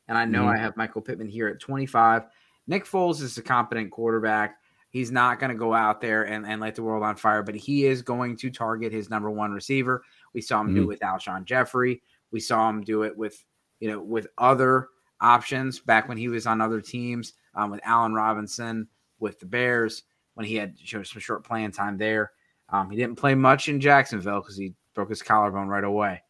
[0.09, 0.57] and I know mm-hmm.
[0.57, 2.25] I have Michael Pittman here at 25.
[2.66, 4.57] Nick Foles is a competent quarterback.
[4.90, 7.57] He's not going to go out there and, and light the world on fire, but
[7.57, 10.05] he is going to target his number one receiver.
[10.33, 10.77] We saw him mm-hmm.
[10.77, 12.00] do it with Alshon Jeffery.
[12.31, 13.42] We saw him do it with,
[13.81, 14.88] you know, with other
[15.20, 18.87] options back when he was on other teams, um, with Allen Robinson,
[19.18, 22.33] with the Bears, when he had you know, some short playing time there.
[22.68, 26.22] Um, he didn't play much in Jacksonville because he broke his collarbone right away.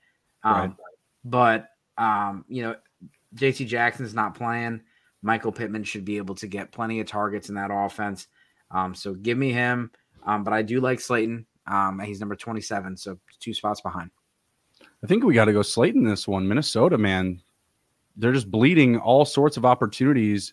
[0.42, 0.72] Um, right.
[1.24, 2.76] But um, you know,
[3.34, 3.64] J.C.
[3.64, 4.80] Jackson's not playing.
[5.24, 8.28] Michael Pittman should be able to get plenty of targets in that offense.
[8.70, 9.90] Um, so give me him.
[10.26, 11.46] Um, but I do like Slayton.
[11.66, 14.10] Um, he's number 27, so two spots behind.
[15.02, 16.46] I think we got to go Slayton this one.
[16.46, 17.40] Minnesota, man,
[18.16, 20.52] they're just bleeding all sorts of opportunities.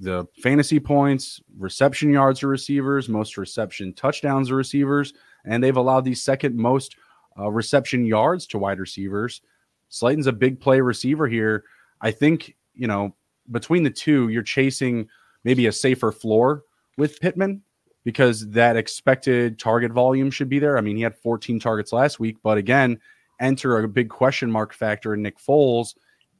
[0.00, 5.12] The fantasy points, reception yards to receivers, most reception touchdowns to receivers,
[5.44, 6.96] and they've allowed the second most
[7.38, 9.42] uh, reception yards to wide receivers.
[9.90, 11.64] Slayton's a big play receiver here.
[12.00, 13.14] I think, you know,
[13.50, 15.08] between the two, you're chasing
[15.44, 16.62] maybe a safer floor
[16.96, 17.62] with Pittman
[18.04, 20.76] because that expected target volume should be there.
[20.76, 23.00] I mean, he had 14 targets last week, but again,
[23.40, 25.94] enter a big question mark factor in Nick Foles.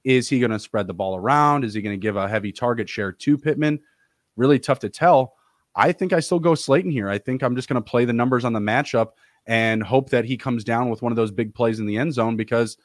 [0.04, 1.64] Is he going to spread the ball around?
[1.64, 3.80] Is he going to give a heavy target share to Pittman?
[4.36, 5.34] Really tough to tell.
[5.74, 7.08] I think I still go Slayton here.
[7.08, 9.12] I think I'm just going to play the numbers on the matchup
[9.46, 12.14] and hope that he comes down with one of those big plays in the end
[12.14, 12.76] zone because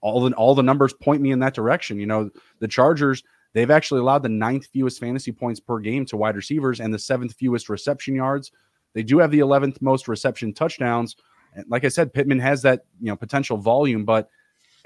[0.00, 1.98] all the all the numbers point me in that direction.
[1.98, 2.30] You know,
[2.60, 6.80] the Chargers they've actually allowed the ninth fewest fantasy points per game to wide receivers
[6.80, 8.52] and the seventh fewest reception yards.
[8.94, 11.16] They do have the 11th most reception touchdowns.
[11.54, 14.28] And like I said, Pittman has that you know potential volume, but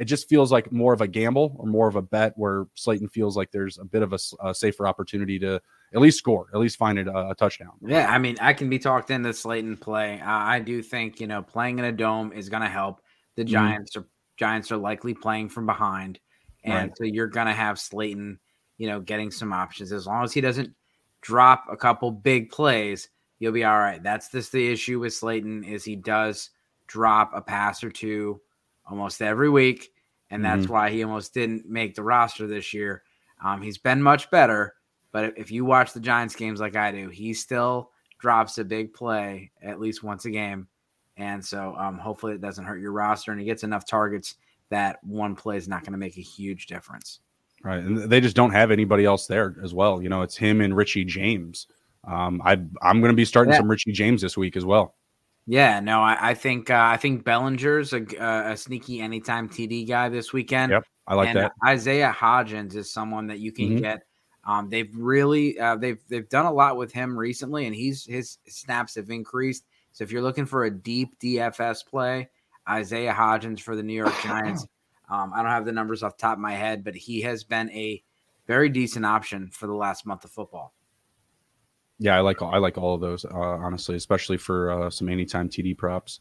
[0.01, 3.11] it just feels like more of a gamble or more of a bet where Slayton
[3.11, 5.61] feels like there's a bit of a, a safer opportunity to
[5.93, 7.73] at least score, at least find it a, a, touchdown.
[7.83, 10.19] Yeah, I mean, I can be talked into Slayton play.
[10.19, 13.03] Uh, I do think you know playing in a dome is going to help.
[13.37, 13.53] The mm-hmm.
[13.53, 14.01] Giants mm.
[14.01, 14.07] are
[14.39, 16.19] Giants are likely playing from behind,
[16.65, 16.97] and right.
[16.97, 18.41] so you're going to have Slayton,
[18.81, 20.75] you know, getting some options as long as he doesn't
[21.21, 23.11] drop a couple big plays.
[23.39, 24.03] You'll be all right.
[24.03, 26.49] That's just the issue with Slayton is he does
[26.87, 28.41] drop a pass or two
[28.87, 29.93] almost every week,
[30.31, 30.73] and that's mm-hmm.
[30.73, 33.03] why he almost didn't make the roster this year.
[33.45, 34.77] Um, he's been much better,
[35.13, 38.95] but if you watch the Giants games like I do, he still drops a big
[38.95, 40.67] play at least once a game.
[41.19, 44.37] And so um, hopefully it doesn't hurt your roster and he gets enough targets
[44.71, 47.21] that one play is not going to make a huge difference.
[47.63, 47.79] Right.
[47.79, 50.03] And they just don't have anybody else there as well.
[50.03, 51.67] You know, it's him and Richie James.
[52.05, 53.59] Um, I, I'm going to be starting yeah.
[53.59, 54.95] some Richie James this week as well.
[55.47, 59.89] Yeah, no, I, I think uh, I think Bellinger's a, uh, a, sneaky anytime TD
[59.89, 60.71] guy this weekend.
[60.71, 61.53] Yep, I like and that.
[61.67, 63.79] Isaiah Hodgins is someone that you can mm-hmm.
[63.79, 64.03] get
[64.45, 68.39] um, they've really uh, they've they've done a lot with him recently, and he's his
[68.49, 69.65] snaps have increased.
[69.93, 72.29] So if you're looking for a deep DFS play,
[72.69, 74.67] Isaiah Hodgins for the New York Giants.
[75.11, 77.43] Um, I don't have the numbers off the top of my head, but he has
[77.45, 78.03] been a
[78.47, 80.75] very decent option for the last month of football.
[81.99, 85.49] Yeah, I like I like all of those uh, honestly, especially for uh, some anytime
[85.49, 86.21] TD props.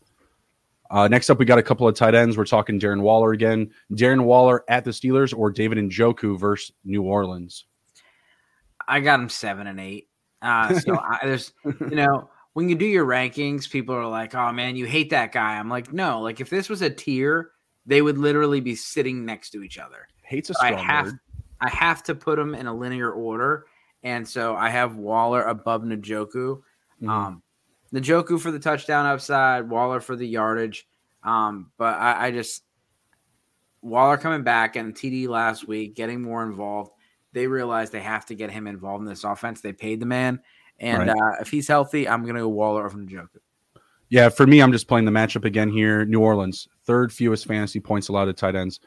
[0.91, 2.36] Uh, next up, we got a couple of tight ends.
[2.36, 3.71] We're talking Darren Waller again.
[3.93, 7.65] Darren Waller at the Steelers or David Njoku versus New Orleans.
[8.88, 10.10] I got him seven and eight.
[10.41, 14.52] Uh, so I, there's, you know, when you do your rankings, people are like, "Oh
[14.52, 16.21] man, you hate that guy." I'm like, no.
[16.21, 17.52] Like if this was a tier,
[17.89, 20.08] they would literally be sitting next to each other.
[20.21, 21.19] Hates a I strong have word.
[21.60, 23.65] I have to put them in a linear order,
[24.04, 26.62] and so I have Waller above Njoku.
[27.02, 27.10] Mhm.
[27.10, 27.41] Um,
[27.91, 30.88] Njoku for the touchdown upside, Waller for the yardage.
[31.23, 32.63] Um, but I, I just
[33.82, 36.91] Waller coming back and TD last week, getting more involved.
[37.34, 39.62] They realize they have to get him involved in this offense.
[39.62, 40.39] They paid the man,
[40.80, 41.10] and Right.
[41.10, 43.39] uh, if he's healthy, I'm going to go Waller over Njoku.
[44.10, 46.04] Yeah, for me, I'm just playing the matchup again here.
[46.04, 48.80] New Orleans, third fewest fantasy points allowed to tight ends,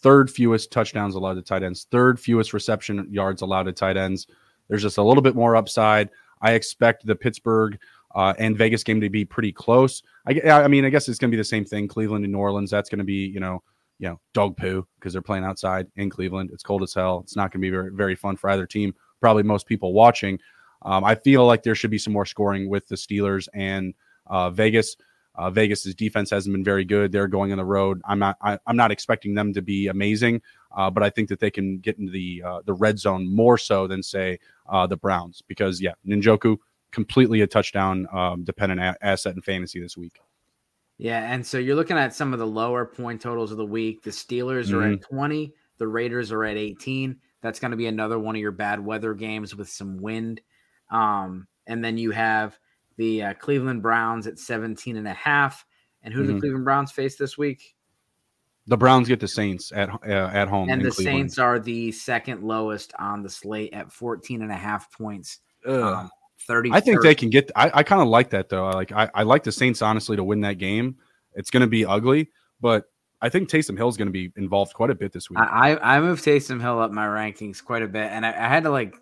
[0.00, 4.26] third fewest touchdowns allowed to tight ends, third fewest reception yards allowed to tight ends.
[4.68, 6.08] There's just a little bit more upside.
[6.40, 7.78] I expect the Pittsburgh
[8.14, 10.02] uh, and Vegas game to be pretty close.
[10.26, 11.86] I, I mean, I guess it's going to be the same thing.
[11.86, 12.70] Cleveland and New Orleans.
[12.70, 13.62] That's going to be, you know,
[13.98, 16.50] you know, dog poo because they're playing outside in Cleveland.
[16.54, 17.20] It's cold as hell.
[17.22, 18.94] It's not going to be very, very fun for either team.
[19.20, 20.38] Probably most people watching.
[20.82, 23.92] Um, I feel like there should be some more scoring with the Steelers and
[24.30, 24.96] uh, Vegas.
[25.36, 27.12] Uh, Vegas's defense hasn't been very good.
[27.12, 28.02] They're going on the road.
[28.04, 28.36] I'm not.
[28.42, 30.42] I, I'm not expecting them to be amazing,
[30.76, 33.56] uh, but I think that they can get into the uh, the red zone more
[33.56, 34.38] so than say
[34.68, 36.56] uh, the Browns because yeah, Njoku
[36.90, 40.20] completely a touchdown um, dependent a- asset in fantasy this week.
[40.98, 44.02] Yeah, and so you're looking at some of the lower point totals of the week.
[44.02, 47.16] The Steelers are at 20, the Raiders are at 18.
[47.40, 50.42] That's going to be another one of your bad weather games with some wind.
[50.90, 52.58] Um, and then you have
[53.00, 55.64] the uh, Cleveland Browns at 17 and a half.
[56.02, 56.40] And who do the Mhm.
[56.40, 57.74] Cleveland Browns face this week?
[58.66, 61.16] The Browns get the Saints at uh, at home, and the Cleveland.
[61.16, 65.38] Saints are the second lowest on the slate at 14 and a half points.
[65.66, 66.10] Um,
[66.46, 67.50] 30 I think they can get.
[67.56, 68.66] I, I kind of like that though.
[68.66, 70.96] I like I, I like the Saints honestly to win that game.
[71.34, 72.84] It's going to be ugly, but
[73.22, 75.38] I think Taysom Hill is going to be involved quite a bit this week.
[75.38, 78.48] I, I I moved Taysom Hill up my rankings quite a bit, and I, I
[78.48, 78.94] had to like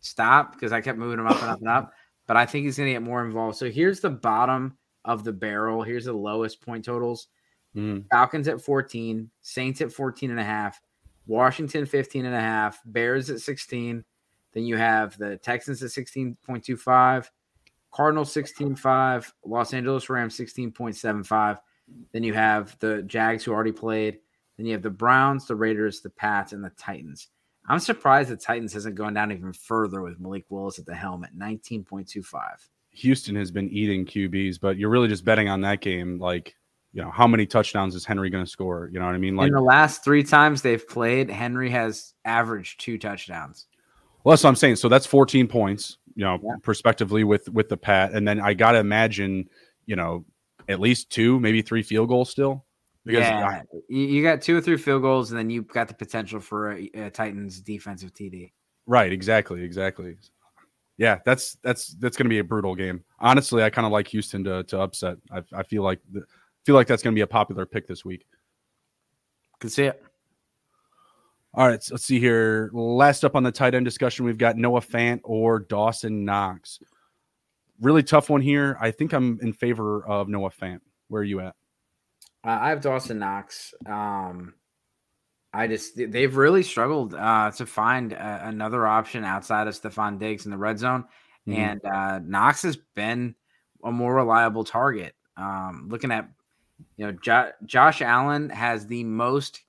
[0.00, 1.92] stop because I kept moving him up and up and up.
[2.32, 3.58] But I think he's going to get more involved.
[3.58, 5.82] So here's the bottom of the barrel.
[5.82, 7.28] Here's the lowest point totals:
[7.76, 8.08] Mhm.
[8.08, 10.80] Falcons at 14, Saints at 14 and a half,
[11.26, 14.02] Washington 15 and a half, Bears at 16.
[14.54, 17.30] Then you have the Texans at 16.25,
[17.90, 21.60] Cardinals 16.5, Los Angeles Rams 16.75.
[22.12, 24.20] Then you have the Jags who already played.
[24.56, 27.28] Then you have the Browns, the Raiders, the Pats, and the Titans.
[27.68, 31.24] I'm surprised the Titans hasn't gone down even further with Malik Willis at the helm
[31.24, 32.40] at 19.25.
[32.94, 36.18] Houston has been eating QBs, but you're really just betting on that game.
[36.18, 36.54] Like,
[36.92, 38.90] you know, how many touchdowns is Henry going to score?
[38.92, 39.36] You know what I mean?
[39.36, 43.66] Like, In the last three times they've played, Henry has averaged two touchdowns.
[44.24, 44.76] well, that's what I'm saying.
[44.76, 46.54] So that's 14 points, you know, Yeah.
[46.62, 49.48] prospectively with with the Pat, and then I got to imagine,
[49.86, 50.24] you know,
[50.68, 52.64] at least two, maybe three field goals still.
[53.04, 55.88] Because yeah, I- you, you got two or three field goals, and then you've got
[55.88, 58.52] the potential for a, a Titans defensive TD.
[58.86, 60.16] Right, exactly, exactly.
[60.98, 63.02] Yeah, that's that's that's going to be a brutal game.
[63.18, 65.16] Honestly, I kind of like Houston to to upset.
[65.32, 66.22] I, I feel like the,
[66.64, 68.24] feel like that's going to be a popular pick this week.
[69.58, 70.02] Can see it.
[71.54, 72.70] All right, so let's see here.
[72.72, 76.78] Last up on the tight end discussion, we've got Noah Fant or Dawson Knox.
[77.80, 78.76] Really tough one here.
[78.80, 80.80] I think I'm in favor of Noah Fant.
[81.08, 81.54] Where are you at?
[82.44, 83.72] Uh, I have Dawson Knox.
[83.86, 84.54] Um,
[85.52, 90.44] I just they've really struggled uh, to find uh, another option outside of Stefon Diggs
[90.46, 91.04] in the red zone,
[91.46, 91.56] Mhm.
[91.56, 93.34] and uh, Knox has been
[93.84, 95.14] a more reliable target.
[95.36, 96.28] Um, looking at
[96.96, 99.60] you know jo- Josh Allen has the most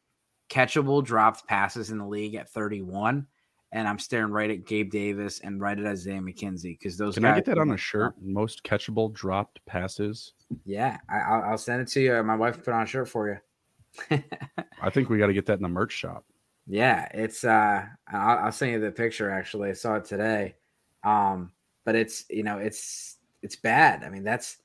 [0.49, 3.27] catchable dropped passes in the league at 31,
[3.73, 7.23] and I'm staring right at Gabe Davis and right at Isaiah McKenzie because those Can
[7.23, 8.13] guys I get that on a shirt?
[8.21, 10.33] Most catchable dropped passes.
[10.65, 12.23] Yeah, I, I'll, I'll send it to you.
[12.23, 14.23] My wife put on a shirt for you.
[14.81, 16.25] I think we got to get that in the merch shop.
[16.65, 19.69] Yeah, it's uh I'll, I'll send you the picture actually.
[19.69, 20.55] I saw it today.
[21.03, 21.51] Um,
[21.85, 24.03] but it's you know, it's it's bad.
[24.03, 24.57] I mean, that's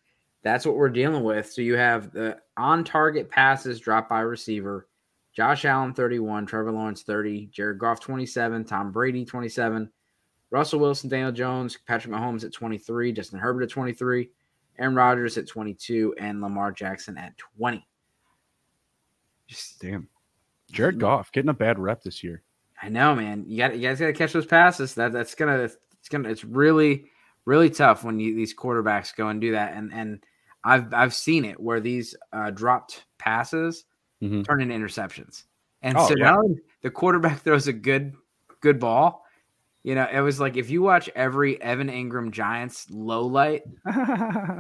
[0.42, 1.50] that's what we're dealing with.
[1.50, 4.88] So you have the on target passes dropped by receiver,
[5.34, 9.90] Josh Allen 31, Trevor Lawrence 30, Jared Goff 27, Tom Brady 27,
[10.50, 14.30] Russell Wilson, Daniel Jones, Patrick Mahomes at 23, Justin Herbert at 23,
[14.78, 17.86] Aaron Rodgers at 22, and Lamar Jackson at 20.
[19.46, 20.08] Just Damn.
[20.70, 22.42] Jared Goff getting a bad rep this year.
[22.82, 23.44] I know, man.
[23.48, 24.94] You got you guys got to catch those passes.
[24.94, 27.06] That that's gonna it's gonna it's really
[27.46, 29.72] really tough when you these quarterbacks go and do that.
[29.74, 30.22] And and
[30.64, 33.84] I've I've seen it where these uh, dropped passes
[34.22, 34.44] Mhm.
[34.44, 35.44] turn into interceptions.
[35.82, 36.24] And Oh, so yeah.
[36.32, 36.42] now
[36.82, 38.14] the quarterback throws a good
[38.60, 39.24] good ball.
[39.84, 43.62] You know, it was like if you watch every Evan Engram Giants low light,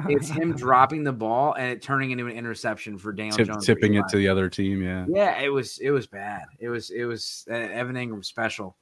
[0.08, 3.66] it's him dropping the ball and it turning into an interception for Daniel Tip, Jones.
[3.66, 4.82] tipping it to the other team.
[4.82, 5.06] Yeah.
[5.08, 6.44] yeah, it was it was bad.
[6.60, 8.76] It was it was uh, Evan Engram special.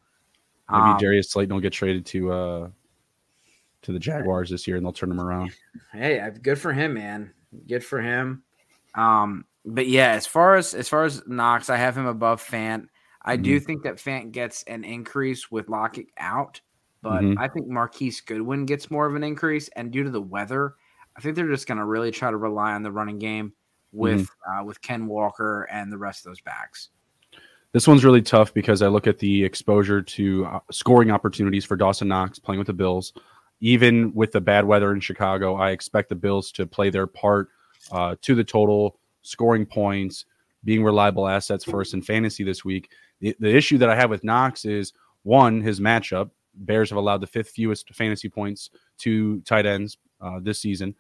[0.71, 2.69] Maybe Um, Darius Slayton will get traded to uh
[3.83, 5.53] to the Jaguars this year, and they'll turn him around.
[5.93, 7.33] Hey, good for him, man.
[7.67, 8.43] Good for him.
[8.95, 12.89] Um, But yeah, as far as as far as Knox, I have him above Fant.
[13.27, 13.43] I mm-hmm.
[13.43, 16.61] do think that Fant gets an increase with Lockett out,
[17.03, 17.39] but mm-hmm.
[17.39, 19.69] I think Marquise Goodwin gets more of an increase.
[19.77, 20.75] And due to the weather,
[21.17, 23.53] I think they're just going to really try to rely on the running game
[23.93, 24.61] with mm-hmm.
[24.61, 26.91] uh, with Ken Walker and the rest of those backs.
[27.73, 31.77] This one's really tough because I look at the exposure to uh, scoring opportunities for
[31.77, 33.13] Dawson Knox playing with the Bills.
[33.61, 37.49] Even with the bad weather in Chicago, I expect the Bills to play their part
[37.91, 40.27] uh, to the total, scoring points,
[40.67, 42.91] being reliable assets for us in fantasy this week.
[43.21, 44.93] The, the issue that I have with Knox is
[45.23, 46.31] one, his matchup.
[46.55, 50.95] Bears have allowed the fifth fewest fantasy points to tight ends uh, this season.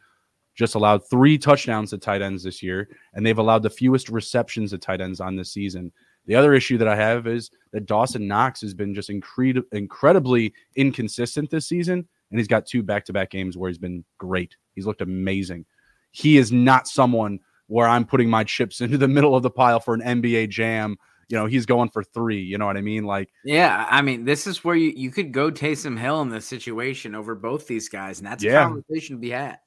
[0.54, 4.70] Just allowed three touchdowns to tight ends this year, and they've allowed the fewest receptions
[4.70, 5.92] to tight ends on this season.
[6.26, 10.54] The other issue that I have is that Dawson Knox has been just incre- incredibly
[10.76, 14.56] inconsistent this season, and he's got two back-to-back games where he's been great.
[14.74, 15.66] He's looked amazing.
[16.12, 19.80] He is not someone where I'm putting my chips into the middle of the pile
[19.80, 20.96] for an NBA jam
[21.28, 22.40] you know, he's going for three.
[22.40, 23.04] You know what I mean?
[23.04, 26.46] Like, yeah, I mean, this is where you, you could go Taysom Hill in this
[26.46, 28.60] situation over both these guys, and that's yeah.
[28.60, 29.58] a conversation to be had.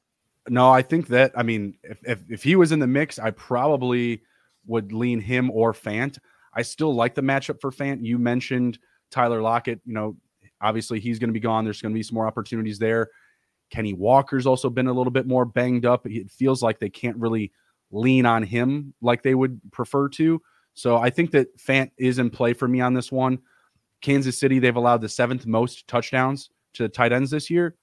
[0.48, 3.32] No, I think that I mean, if, if, if he was in the mix, I
[3.32, 4.22] probably
[4.68, 6.18] would lean him or Fant.
[6.54, 8.04] I still like the matchup for Fant.
[8.04, 8.80] You mentioned
[9.12, 9.82] Tyler Lockett.
[9.86, 10.16] You know,
[10.62, 11.66] obviously he's going to be gone.
[11.66, 13.10] There's going to be some more opportunities there.
[13.70, 16.08] Kenny Walker's also been a little bit more banged up.
[16.08, 17.52] It feels like they can't really
[17.92, 20.42] lean on him like they would prefer to.
[20.74, 23.40] So I think that Fant is in play for me on this one.
[24.02, 27.76] Kansas City, they've allowed the seventh most touchdowns to tight ends this year,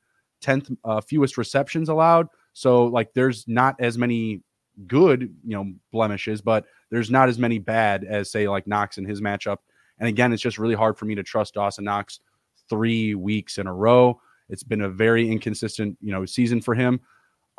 [0.43, 2.29] 10th uh, fewest receptions allowed.
[2.55, 4.41] So, like, there's not as many
[4.87, 9.05] good, you know, blemishes, but there's not as many bad as, say, like Knox in
[9.05, 9.59] his matchup.
[9.99, 12.21] And again, it's just really hard for me to trust Dawson Knox
[12.69, 14.21] three weeks in a row.
[14.49, 17.01] It's been a very inconsistent, you know, season for him.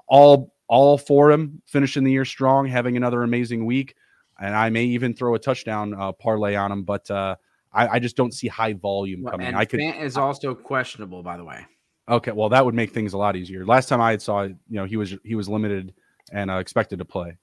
[0.08, 3.96] All all for him finishing the year strong, having another amazing week
[4.40, 6.84] and I may even throw a touchdown uh, parlay on him.
[6.84, 7.36] But uh,
[7.74, 9.54] I, I, just don't see high volume well, coming.
[9.56, 11.66] I could Fant is also questionable, by the way.
[12.10, 13.66] Okay, well that would make things a lot easier.
[13.66, 15.94] Last time I saw, you know, he was he was limited
[16.32, 17.38] and uh, expected to play.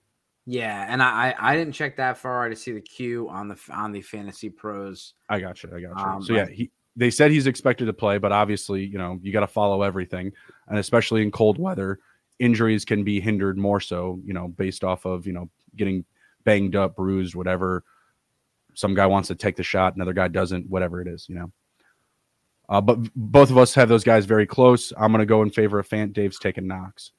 [0.46, 3.92] Yeah, and I I didn't check that far to see the queue on the on
[3.92, 5.14] the fantasy pros.
[5.28, 5.70] I got you.
[5.74, 6.04] I got you.
[6.04, 9.32] Um, so yeah, he they said he's expected to play, but obviously, you know, you
[9.32, 10.32] got to follow everything,
[10.68, 11.98] and especially in cold weather,
[12.38, 16.04] injuries can be hindered more so, you know, based off of you know getting
[16.44, 17.84] banged up, bruised, whatever.
[18.74, 21.52] Some guy wants to take the shot, another guy doesn't, whatever it is, you know.
[22.68, 24.92] Uh, but both of us have those guys very close.
[24.96, 26.12] I'm going to go in favor of Fant.
[26.12, 27.12] Dave's taking Knox.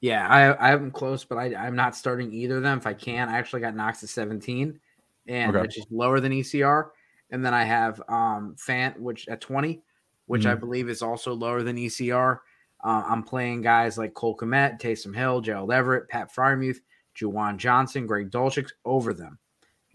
[0.00, 2.86] Yeah, I, I have them close, but I, I'm not starting either of them if
[2.86, 3.28] I can.
[3.28, 4.78] I actually got Knox at 17,
[5.26, 5.60] and okay.
[5.60, 6.90] which is lower than ECR.
[7.30, 9.82] And then I have um, Fant, which at 20,
[10.26, 10.50] which mm-hmm.
[10.50, 12.38] I believe is also lower than ECR.
[12.82, 16.78] Uh, I'm playing guys like Cole Kmet, Taysom Hill, Gerald Everett, Pat Freiermuth,
[17.14, 19.38] Juwan Johnson, Greg Dulcich over them.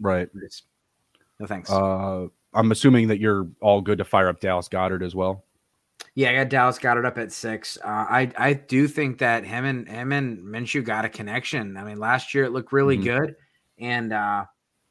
[0.00, 0.28] Right.
[1.40, 1.70] No thanks.
[1.70, 5.44] Uh, I'm assuming that you're all good to fire up Dallas Goedert as well.
[6.14, 7.76] Yeah, I got Dallas Goedert up at six.
[7.84, 11.76] Uh, I I do think that him and him and Minshew got a connection.
[11.76, 13.04] I mean, last year it looked really mm-hmm.
[13.04, 13.36] good,
[13.78, 14.46] and uh,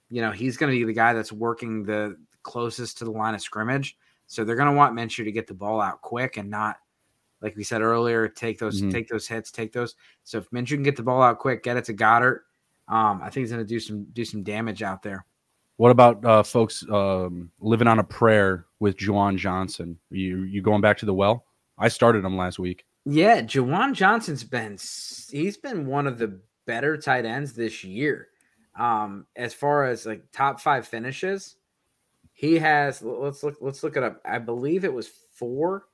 [0.10, 3.34] you know he's going to be the guy that's working the closest to the line
[3.34, 3.98] of scrimmage.
[4.28, 6.78] So they're going to want Minshew to get the ball out quick and not
[7.42, 8.92] like we said earlier, take those mm-hmm.
[8.92, 9.96] take those hits, take those.
[10.24, 12.42] So if Minshew can get the ball out quick, get it to Goedert,
[12.88, 15.26] um, I think he's going to do some do some damage out there.
[15.78, 20.00] What about uh, folks um, living on a prayer with Juwan Johnson?
[20.10, 21.46] You you going back to the well?
[21.78, 22.86] I started him last week.
[23.06, 24.78] Yeah, Juwan Johnson's been
[25.30, 28.30] he's been one of the better tight ends this year.
[28.78, 31.58] Um, as far as like top five finishes,
[32.34, 33.02] he has.
[33.02, 33.58] Let's look.
[33.60, 34.22] Let's look it up.
[34.26, 35.86] I believe it was four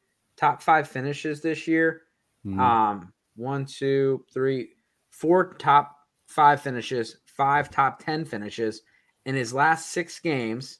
[0.42, 2.02] top five finishes this year.
[2.46, 2.60] Mm-hmm.
[2.60, 4.70] Um, one, two, three,
[5.12, 8.82] four top five finishes, five top 10 finishes.
[9.26, 10.80] In his last six games,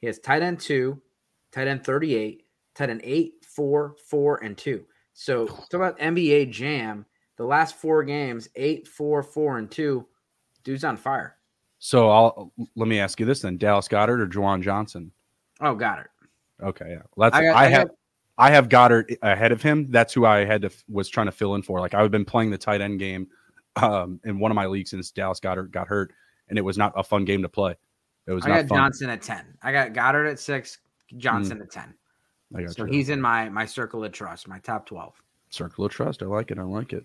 [0.00, 1.02] he has tight end two,
[1.50, 2.44] tight end 38,
[2.74, 4.84] tight end eight, four, four, and two.
[5.12, 7.04] So talk about NBA Jam.
[7.36, 10.06] The last four games, eight, four, four, and two.
[10.62, 11.36] Dude's on fire.
[11.80, 15.10] So I'll let me ask you this then: Dallas Goedert or Juwan Johnson?
[15.60, 16.10] Oh, Goedert.
[16.62, 17.02] Okay, yeah.
[17.16, 17.34] Let's.
[17.34, 17.90] I, got, I, I have.
[18.38, 19.90] I have Goedert ahead of him.
[19.90, 21.80] That's who I had to was trying to fill in for.
[21.80, 23.28] Like I've been playing the tight end game
[23.76, 26.12] um, in one of my leagues since Dallas Goedert got hurt,
[26.48, 27.76] and it was not a fun game to play.
[28.26, 28.44] It was.
[28.44, 28.78] I got fun.
[28.78, 29.44] Johnson at ten.
[29.62, 30.78] I got Goedert at six.
[31.16, 31.62] Johnson mm.
[31.62, 31.94] at ten.
[32.54, 32.92] I got so you.
[32.92, 35.14] he's in my my circle of trust, my top twelve.
[35.50, 36.22] Circle of trust.
[36.22, 36.58] I like it.
[36.58, 37.04] I like it.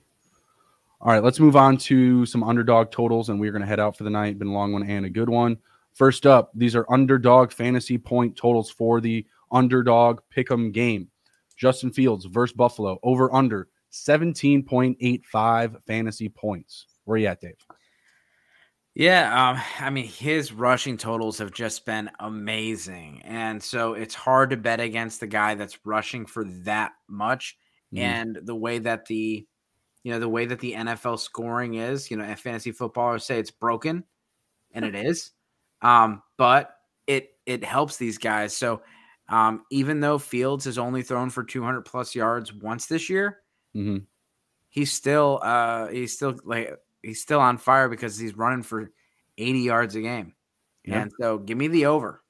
[1.00, 3.96] All right, let's move on to some underdog totals, and we're going to head out
[3.96, 4.40] for the night.
[4.40, 5.58] Been a long one and a good one.
[5.94, 11.10] First up, these are underdog fantasy point totals for the underdog pick'em game.
[11.58, 16.86] Justin Fields versus Buffalo over under 17.85 fantasy points.
[17.06, 17.56] Where are you at, Dave?
[18.94, 23.22] Yeah, um, I mean, his rushing totals have just been amazing.
[23.26, 27.58] And so it's hard to bet against the guy that's rushing for that much.
[27.94, 28.00] Mm.
[28.00, 29.46] And the way that the
[30.04, 33.52] you know, the way that the NFL scoring is, you know, fantasy footballers say it's
[33.52, 34.06] broken,
[34.72, 35.32] and it is.
[35.82, 36.78] Um, but
[37.08, 38.56] it it helps these guys.
[38.56, 38.82] So
[39.30, 43.40] um, even though Fields has only thrown for 200 plus yards once this year,
[43.76, 43.98] mm-hmm.
[44.70, 48.92] he's still uh, he's still like he's still on fire because he's running for
[49.38, 50.34] 80 yards a game.
[50.86, 51.02] Yeah.
[51.02, 52.24] And so give me the over.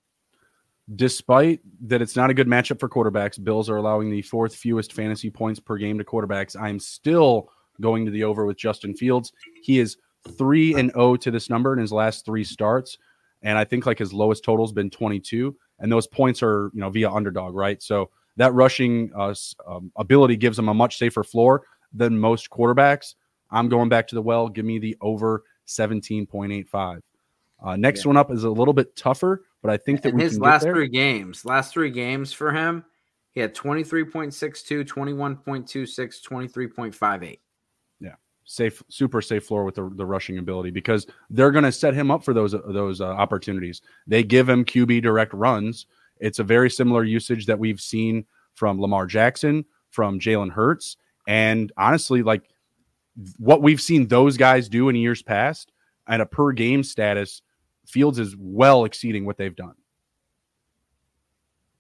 [0.96, 4.94] Despite that it's not a good matchup for quarterbacks, Bills are allowing the fourth fewest
[4.94, 6.60] fantasy points per game to quarterbacks.
[6.60, 7.50] I'm still
[7.82, 9.34] going to the over with Justin Fields.
[9.62, 9.98] He is
[10.38, 12.98] 3 and 0 to this number in his last 3 starts
[13.42, 16.90] and I think like his lowest total's been 22 and those points are, you know,
[16.90, 17.82] via underdog, right?
[17.82, 19.34] So that rushing uh,
[19.68, 21.64] um, ability gives him a much safer floor
[21.94, 23.16] than most quarterbacks.
[23.50, 24.50] I'm going back to the well.
[24.50, 27.02] Give me the over 17.85.
[27.64, 28.10] Uh, next yeah.
[28.10, 30.90] one up is a little bit tougher, but I think that In his last three
[30.90, 32.84] games, last three games for him,
[33.32, 37.40] he had 23.62, 21.26, 23.58.
[38.50, 42.10] Safe, super safe floor with the, the rushing ability because they're going to set him
[42.10, 43.82] up for those those uh, opportunities.
[44.08, 45.86] They give him QB direct runs.
[46.20, 50.96] It's a very similar usage that we've seen from Lamar Jackson, from Jalen Hurts,
[51.28, 52.50] and honestly, like
[53.38, 55.74] what we've seen those guys do in years past
[56.08, 57.42] at a per game status,
[57.86, 59.76] Fields is well exceeding what they've done.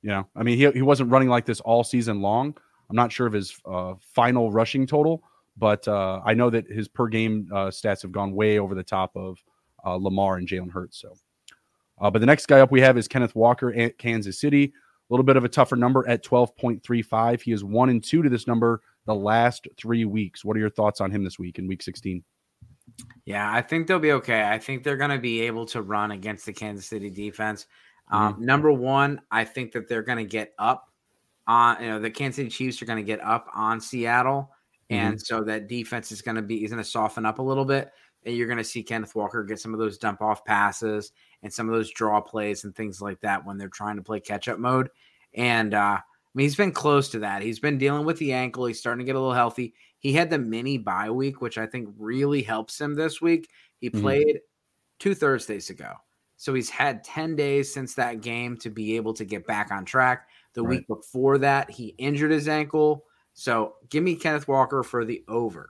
[0.02, 2.56] You know, I mean, he, he wasn't running like this all season long.
[2.90, 5.24] I'm not sure of his uh, final rushing total,
[5.58, 8.84] but uh, I know that his per game uh, stats have gone way over the
[8.84, 9.44] top of
[9.86, 11.00] uh, Lamar and Jalen Hurts.
[11.00, 11.14] So,
[12.00, 14.66] uh, but the next guy up we have is Kenneth Walker at Kansas City.
[15.10, 17.42] A little bit of a tougher number at 12.35.
[17.42, 20.44] He is one and two to this number the last three weeks.
[20.44, 22.24] What are your thoughts on him this week in week 16?
[23.26, 24.44] Yeah, I think they'll be okay.
[24.44, 27.68] I think they're going to be able to run against the Kansas City defense.
[28.12, 28.46] Um, mm-hmm.
[28.46, 30.92] Number one, I think that they're going to get up
[31.48, 34.52] on, you know, the Kansas City Chiefs are going to get up on Seattle.
[34.90, 35.20] And mm-hmm.
[35.20, 37.92] so that defense is going to be, is going to soften up a little bit.
[38.26, 41.12] And you're going to see Kenneth Walker get some of those dump off passes
[41.44, 44.20] and some of those draw plays and things like that when they're trying to play
[44.20, 44.90] catch up mode.
[45.34, 46.00] And, uh,
[46.38, 47.42] mean, he's been close to that.
[47.42, 48.68] He's been dealing with the ankle.
[48.68, 49.74] He's starting to get a little healthy.
[49.98, 53.50] He had the mini bye week, which I think really helps him this week.
[53.80, 54.02] He mm-hmm.
[54.02, 54.40] played
[55.00, 55.94] two Thursdays ago.
[56.38, 59.84] So he's had 10 days since that game to be able to get back on
[59.84, 60.30] track.
[60.54, 60.78] The right.
[60.78, 63.06] week before that, he injured his ankle.
[63.40, 65.70] So give me Kenneth Walker for the over.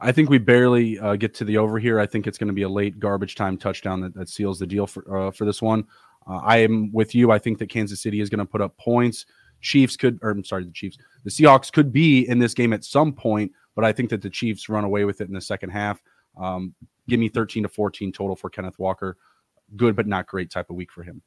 [0.00, 1.98] I think we barely uh, get to the over here.
[1.98, 4.66] I think it's going to be a late garbage time touchdown that, that seals the
[4.66, 5.86] deal for uh, for this one.
[6.24, 7.32] Uh, I am with you.
[7.32, 9.26] I think that Kansas City is going to put up points.
[9.60, 12.84] Chiefs could, or I'm sorry, the Chiefs, the Seahawks could be in this game at
[12.84, 15.70] some point, but I think that the Chiefs run away with it in the second
[15.70, 16.00] half.
[16.40, 16.74] Um,
[17.08, 19.16] give me 13 to 14 total for Kenneth Walker.
[19.74, 21.22] Good, but not great type of week for him.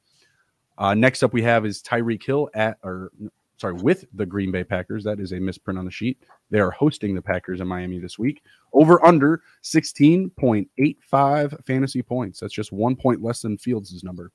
[0.77, 3.11] Uh, next up, we have is Tyreek Hill at, or
[3.57, 5.03] sorry, with the Green Bay Packers.
[5.03, 6.17] That is a misprint on the sheet.
[6.49, 8.41] They are hosting the Packers in Miami this week.
[8.73, 12.39] Over under 16.85 fantasy points.
[12.39, 14.31] That's just one point less than Fields' number.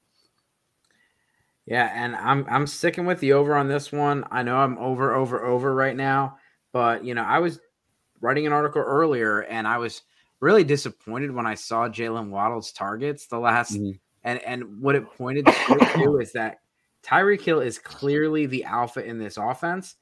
[1.67, 4.25] Yeah, and I'm I'm sticking with the over on this one.
[4.33, 6.39] I know I'm over over over right now,
[6.73, 7.61] but you know, I was
[8.21, 10.03] writing an article earlier and I was
[10.41, 13.93] really disappointed when I saw Jalen Waddle's targets the last mm-hmm.
[14.25, 16.62] and and what it pointed to is that
[17.03, 19.97] Tyreek Hill is clearly the alpha in this offense.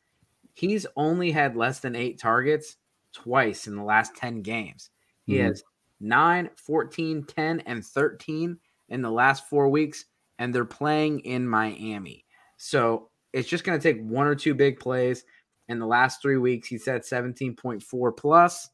[0.55, 2.77] He's only had less than eight targets
[3.13, 4.91] twice in the last 10 games.
[5.25, 5.47] He mm-hmm.
[5.47, 5.63] has
[6.01, 10.05] 9, 14, 10, and 13 in the last four weeks
[10.41, 12.25] and they're playing in Miami.
[12.57, 15.25] So it's just going to take one or two big plays.
[15.69, 18.71] In the last three weeks, he's at 17.4 plus.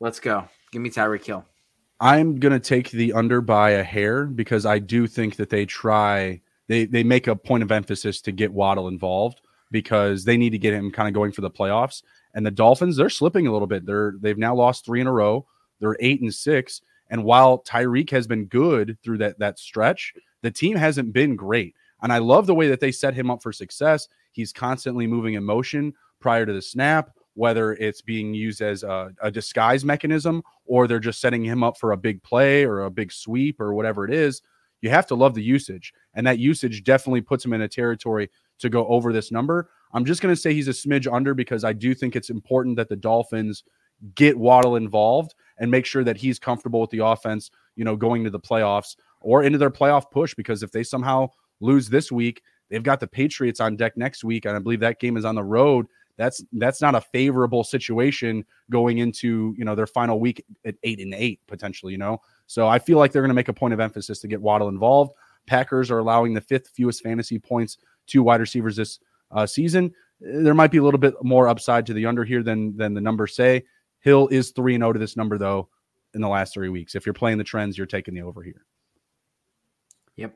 [0.00, 0.48] Let's go.
[0.72, 1.46] Give me Tyreek Hill.
[2.00, 5.64] I'm going to take the under by a hair because I do think that they
[5.64, 9.40] try, they, they make a point of emphasis to get Waddle involved
[9.70, 12.02] because they need to get him kind of going for the playoffs.
[12.34, 13.86] And the Dolphins, they're slipping a little bit.
[13.86, 15.46] They're they've now lost three in a row.
[15.80, 16.80] They're eight and six.
[17.10, 21.74] And while Tyreek has been good through that that stretch, the team hasn't been great.
[22.02, 24.08] And I love the way that they set him up for success.
[24.32, 29.10] He's constantly moving in motion prior to the snap, whether it's being used as a,
[29.22, 32.90] a, disguise mechanism or they're just setting him up for a big play or a
[32.90, 34.42] big sweep or whatever it is.
[34.84, 35.94] You have to love the usage.
[36.14, 38.28] And that usage definitely puts him in a territory
[38.58, 39.70] to go over this number.
[39.94, 42.76] I'm just going to say he's a smidge under because I do think it's important
[42.76, 43.64] that the Dolphins
[44.14, 48.24] get Waddle involved and make sure that he's comfortable with the offense, you know, going
[48.24, 51.28] to the playoffs or into their playoff push because if they somehow
[51.60, 54.44] lose this week, they've got the Patriots on deck next week.
[54.44, 55.86] And I believe that game is on the road.
[56.16, 61.00] that's that's not a favorable situation going into you know their final week at eight
[61.00, 61.92] and eight potentially.
[61.92, 64.28] You know, so I feel like they're going to make a point of emphasis to
[64.28, 65.12] get Waddle involved.
[65.46, 67.78] Packers are allowing the fifth fewest fantasy points
[68.08, 68.98] to wide receivers this
[69.30, 69.92] uh, season.
[70.20, 73.00] There might be a little bit more upside to the under here than than the
[73.00, 73.64] numbers say.
[74.00, 75.68] Hill is three and zero to this number though
[76.14, 76.94] in the last three weeks.
[76.94, 78.64] If you're playing the trends, you're taking the over here.
[80.16, 80.34] Yep.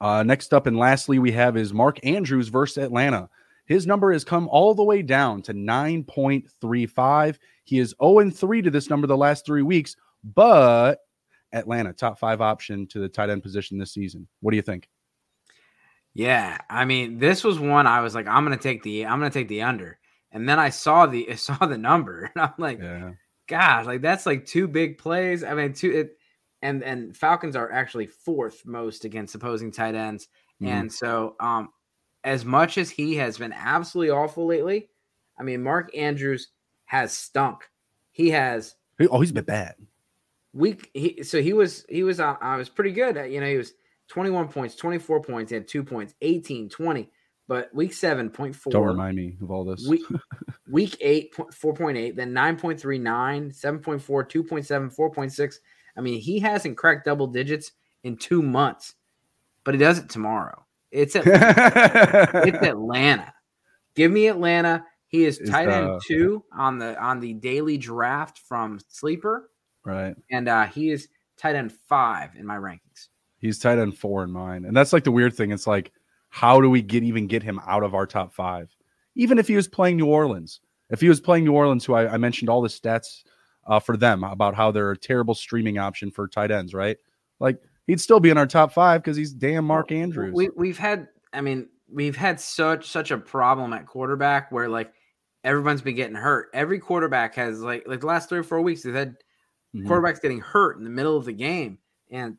[0.00, 3.28] Uh, next up and lastly, we have is Mark Andrews versus Atlanta.
[3.66, 7.38] His number has come all the way down to 9.35.
[7.64, 10.98] He is 0 3 to this number the last three weeks, but
[11.52, 14.28] Atlanta, top five option to the tight end position this season.
[14.40, 14.88] What do you think?
[16.14, 19.30] Yeah, I mean, this was one I was like, I'm gonna take the I'm gonna
[19.30, 19.98] take the under.
[20.32, 23.12] And then I saw the I saw the number and I'm like, yeah.
[23.46, 25.44] gosh, like that's like two big plays.
[25.44, 26.16] I mean, two it
[26.62, 30.28] and and Falcons are actually fourth most against opposing tight ends.
[30.60, 30.72] Mm-hmm.
[30.72, 31.70] And so um
[32.22, 34.90] as much as he has been absolutely awful lately,
[35.38, 36.48] I mean, Mark Andrews
[36.84, 37.68] has stunk.
[38.10, 38.74] He has
[39.08, 39.74] oh, he's been bad.
[40.52, 43.16] Week he so he was he was uh, I was pretty good.
[43.16, 43.74] at, You know, he was
[44.08, 47.10] 21 points, 24 points, had two points, 18, 20.
[47.46, 48.72] But week seven, point four.
[48.72, 49.86] Don't remind me of all this.
[49.86, 50.02] Week,
[50.70, 55.54] week eight, 4.8, then 9.3, 9, 7.4, 2.7, 4.6.
[55.96, 57.72] I mean, he hasn't cracked double digits
[58.04, 58.94] in two months,
[59.64, 60.64] but he does it tomorrow.
[60.92, 62.30] It's Atlanta.
[62.46, 63.34] it's Atlanta.
[63.96, 64.84] Give me Atlanta.
[65.08, 69.49] He is tight end two on the on the daily draft from Sleeper.
[69.84, 70.14] Right.
[70.30, 73.08] And uh, he is tight end five in my rankings.
[73.38, 74.64] He's tight end four in mine.
[74.64, 75.50] And that's like the weird thing.
[75.50, 75.92] It's like,
[76.28, 78.74] how do we get even get him out of our top five?
[79.14, 80.60] Even if he was playing New Orleans.
[80.90, 83.22] If he was playing New Orleans, who I, I mentioned all the stats
[83.66, 86.96] uh, for them about how they're a terrible streaming option for tight ends, right?
[87.38, 90.34] Like he'd still be in our top five because he's damn Mark Andrews.
[90.34, 94.92] We, we've had, I mean, we've had such such a problem at quarterback where like
[95.44, 96.48] everyone's been getting hurt.
[96.52, 99.16] Every quarterback has like like the last three or four weeks they've had
[99.74, 99.90] mm-hmm.
[99.90, 101.78] quarterbacks getting hurt in the middle of the game,
[102.10, 102.36] and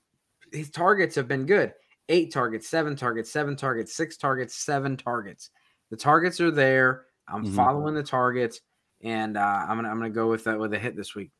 [0.52, 1.74] his targets have been good.
[2.10, 5.50] Eight targets, seven targets, seven targets, six targets, seven targets.
[5.90, 7.06] The targets are there.
[7.28, 7.56] I'm mm-hmm.
[7.56, 8.62] following the targets,
[9.02, 11.32] and uh, I'm gonna I'm gonna go with that with a hit this week.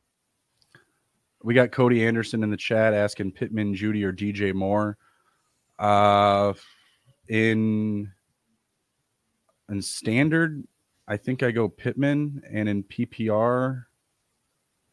[1.42, 4.96] We got Cody Anderson in the chat asking Pittman, Jeudy, or DJ Moore.
[5.78, 6.52] Uh,
[7.28, 8.10] in
[9.68, 10.62] in standard,
[11.08, 13.84] I think I go Pittman, and in PPR,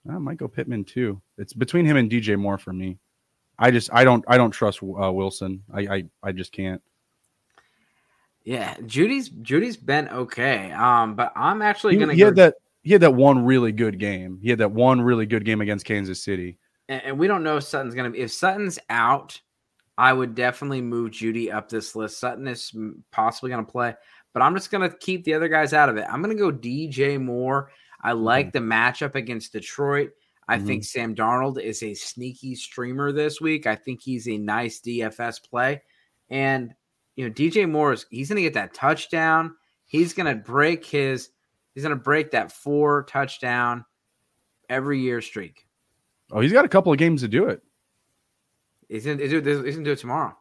[0.08, 1.22] I might go Pittman too.
[1.38, 2.98] It's between him and DJ Moore for me.
[3.58, 5.64] I just I don't I don't trust uh, Wilson.
[5.74, 6.82] I, I I just can't.
[8.44, 10.72] Yeah, Jeudy's Jeudy's been okay.
[10.72, 12.14] Um, but I'm actually he, gonna.
[12.14, 12.26] He go...
[12.26, 12.56] had that.
[12.82, 14.40] He had that one really good game.
[14.42, 16.58] He had that one really good game against Kansas City.
[16.88, 18.20] And, and we don't know if Sutton's gonna be.
[18.20, 19.40] If Sutton's out,
[19.98, 22.20] I would definitely move Jeudy up this list.
[22.20, 22.74] Sutton is
[23.12, 23.94] possibly gonna play,
[24.34, 26.06] but I'm just gonna keep the other guys out of it.
[26.10, 27.72] I'm gonna go DJ Moore.
[28.02, 28.66] I like mm-hmm.
[28.66, 30.12] the matchup against Detroit.
[30.48, 30.66] I mm-hmm.
[30.66, 33.68] think Sam Darnold is a sneaky streamer this week.
[33.68, 35.82] I think he's a nice DFS play.
[36.30, 36.74] And,
[37.16, 39.56] you know, DJ Moore is he's going to get that touchdown.
[39.86, 41.30] He's going to break his,
[41.74, 43.86] he's going to break that four touchdown
[44.70, 45.68] every year streak.
[46.32, 47.62] Oh, he's got a couple of games to do it.
[48.88, 50.36] He's going to do it tomorrow.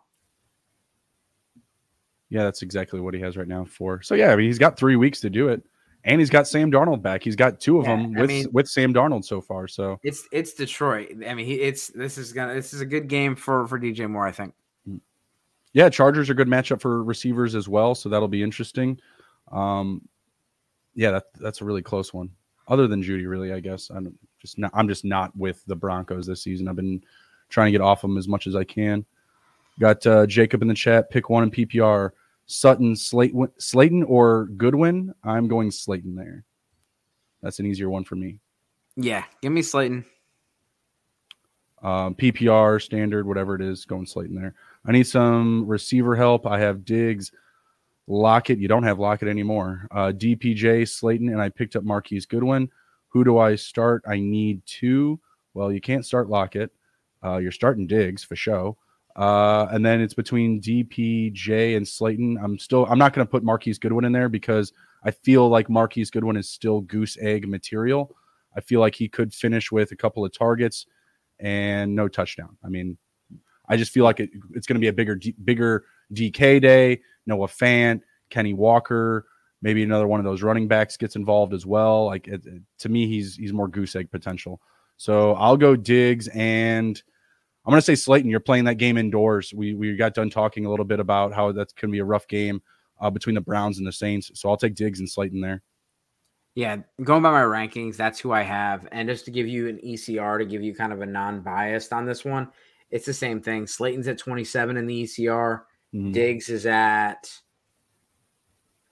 [2.31, 3.65] Yeah, that's exactly what he has right now.
[3.65, 5.63] For so yeah, I mean he's got three weeks to do it
[6.09, 7.23] and he's got Sam Darnold back.
[7.23, 9.69] He's got two of yeah, them with I mean, with Sam Darnold so far.
[9.69, 11.11] So it's it's Detroit.
[11.27, 14.11] I mean, he, it's this is gonna this is a good game for for DJ
[14.11, 14.27] Moore.
[14.27, 14.55] I think.
[15.75, 18.99] Yeah, Chargers are good matchup for receivers as well, so that'll be interesting.
[19.53, 20.09] Um,
[20.95, 22.31] yeah, that, that's a really close one.
[22.69, 24.71] Other than Jeudy, really, I guess I'm just not.
[24.75, 26.69] I'm just not with the Broncos this season.
[26.69, 27.05] I've been
[27.51, 29.05] trying to get off them as much as I can.
[29.79, 31.11] Got uh, Jacob in the chat.
[31.11, 32.11] Pick one in PPR.
[32.49, 36.45] Sutton, Slayton, Slayton or Goodwin, I'm going Slayton there.
[37.43, 38.41] That's an easier one for me.
[38.97, 40.05] Yeah, give me Slayton.
[41.83, 44.55] Um, PPR, standard, whatever it is, going Slayton there.
[44.87, 46.47] I need some receiver help.
[46.47, 47.31] I have Diggs,
[48.09, 48.59] Lockett.
[48.59, 49.87] You don't have Lockett anymore.
[49.91, 52.71] Uh, DPJ, Slayton, and I picked up Marquise Goodwin.
[53.09, 54.03] Who do I start?
[54.09, 55.21] I need two.
[55.53, 56.73] Well, you can't start Lockett.
[57.23, 58.79] Uh, you're starting Diggs for show.
[59.19, 62.39] Uh, and then it's between DPJ and Slayton.
[62.41, 65.69] I'm still I'm not going to put Marquise Goodwin in there because I feel like
[65.69, 68.15] Marquise Goodwin is still goose egg material.
[68.57, 70.87] I feel like he could finish with a couple of targets
[71.41, 72.57] and no touchdown.
[72.65, 72.97] I mean,
[73.69, 77.01] I just feel like it, it's going to be a bigger bigger DK day.
[77.27, 79.27] Noah Fant, Kenny Walker,
[79.63, 82.07] maybe another one of those running backs gets involved as well.
[82.07, 82.47] Like it,
[82.79, 84.61] to me, he's he's more goose egg potential.
[84.97, 87.03] So I'll go Diggs and
[87.69, 88.31] I'm going to say Slayton.
[88.31, 89.53] You're playing that game indoors.
[89.53, 92.05] We we got done talking a little bit about how that's going to be a
[92.05, 92.63] rough game
[92.99, 94.31] uh, between the Browns and the Saints.
[94.33, 95.61] So I'll take Diggs and Slayton there.
[96.55, 98.89] Yeah, going by my rankings, that's who I have.
[98.91, 102.07] And just to give you an ECR to give you kind of a non-biased on
[102.07, 102.49] this one,
[102.91, 103.67] it's the same thing.
[103.67, 105.61] Slayton's at 27 in the ECR.
[105.95, 106.13] Mm-hmm.
[106.13, 107.31] Diggs is at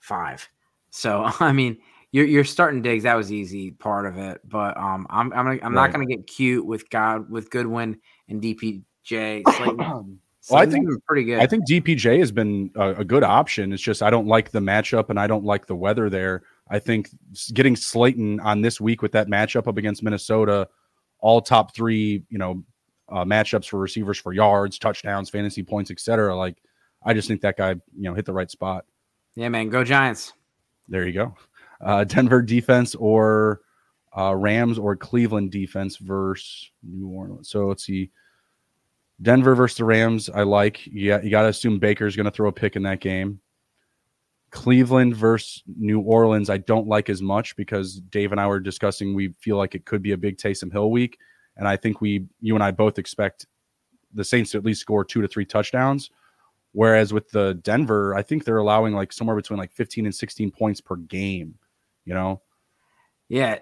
[0.01, 0.47] five.
[0.91, 1.79] So I mean,
[2.13, 3.05] you're you're starting Diggs.
[3.05, 6.27] That was easy part of it, but um, I'm I'm I'm not going to get
[6.27, 7.99] cute with God with Goodwin
[8.29, 9.43] and DPJ.
[9.45, 9.79] Slayton,
[10.51, 11.41] well, I think pretty good.
[11.41, 13.73] I think DPJ has been a, a, good option.
[13.73, 16.43] It's just I don't like the matchup and I don't like the weather there.
[16.69, 17.11] I think
[17.53, 20.69] getting Slayton on this week with that matchup up against Minnesota,
[21.21, 22.65] all top three, you know,
[23.09, 26.35] uh, matchups for receivers for yards, touchdowns, fantasy points, etc.
[26.35, 26.57] Like,
[27.05, 28.85] I just think that guy, you know, hit the right spot.
[29.37, 30.33] Yeah, man, go Giants.
[30.89, 31.35] There you go.
[31.81, 33.61] Uh, Denver defense or
[34.17, 37.51] uh, Rams or Cleveland defense versus New Orleans.
[37.51, 38.11] So let's see.
[39.21, 40.87] Denver versus the Rams, I like.
[40.87, 43.41] Yeah, you got to assume Baker's going to throw a pick in that game.
[44.51, 49.15] Cleveland versus New Orleans, I don't like as much because Dave and I were discussing.
[49.15, 51.19] We feel like it could be a big Taysom Hill week,
[51.57, 53.47] and I think we, you and I, both expect
[54.15, 56.11] the Saints to at least score two to three touchdowns.
[56.73, 60.51] Whereas with the Denver, I think they're allowing like somewhere between like 15 and 16
[60.51, 61.55] points per game.
[62.05, 62.43] You know?
[63.29, 63.59] Yeah,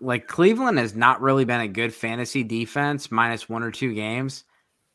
[0.00, 4.44] like Cleveland has not really been a good fantasy defense, minus one or two games.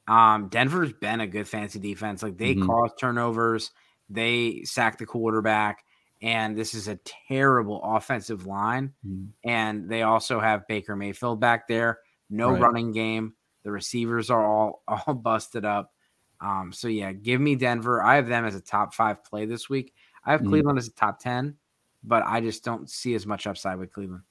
[0.08, 2.22] Um, Denver's been a good fantasy defense.
[2.24, 2.68] Like they mm-hmm.
[2.68, 3.72] cause turnovers,
[4.10, 5.86] they sack the quarterback,
[6.22, 8.94] and this is a terrible offensive line.
[9.08, 9.50] Mm-hmm.
[9.50, 12.00] And they also have Baker Mayfield back there.
[12.30, 12.62] No right.
[12.62, 13.34] running game.
[13.64, 15.94] The receivers are all all busted up.
[16.42, 18.02] Um, so yeah, give me Denver.
[18.04, 19.94] I have them as a top five play this week.
[20.26, 20.50] I have mm-hmm.
[20.50, 21.56] Cleveland as a top ten,
[22.04, 24.24] but I just don't see as much upside with Cleveland.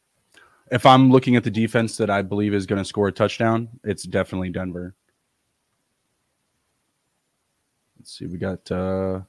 [0.70, 3.68] If I'm looking at the defense that I believe is going to score a touchdown,
[3.82, 4.94] it's definitely Denver.
[7.98, 8.26] Let's see.
[8.26, 9.20] We got uh,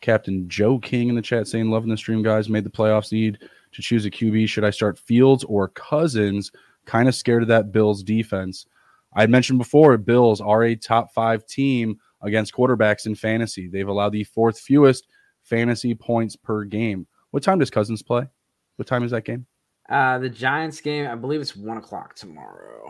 [0.00, 2.48] Captain Joe King in the chat saying, "Loving the stream, guys.
[2.48, 3.12] Made the playoffs.
[3.12, 3.38] Need
[3.72, 4.48] to choose a QB.
[4.48, 6.52] Should I start Fields or Cousins?
[6.84, 8.66] Kind of scared of that Bills defense.
[9.14, 13.68] I mentioned before, Bills are a top five team against quarterbacks in fantasy.
[13.68, 15.08] They've allowed the fourth fewest
[15.42, 17.06] fantasy points per game.
[17.30, 18.28] What time does Cousins play?
[18.76, 19.46] What time is that game?
[19.90, 22.88] Uh, the Giants game, I believe it's one o'clock tomorrow.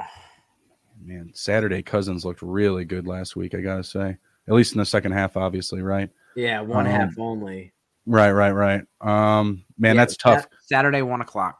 [1.03, 3.55] Man, Saturday Cousins looked really good last week.
[3.55, 6.11] I gotta say at least in the second half, obviously, right?
[6.37, 7.73] Yeah, one um, half only.
[8.05, 8.83] Right, right, right.
[9.01, 10.47] Um, man, yeah, that's tough.
[10.63, 11.59] Saturday, one o'clock.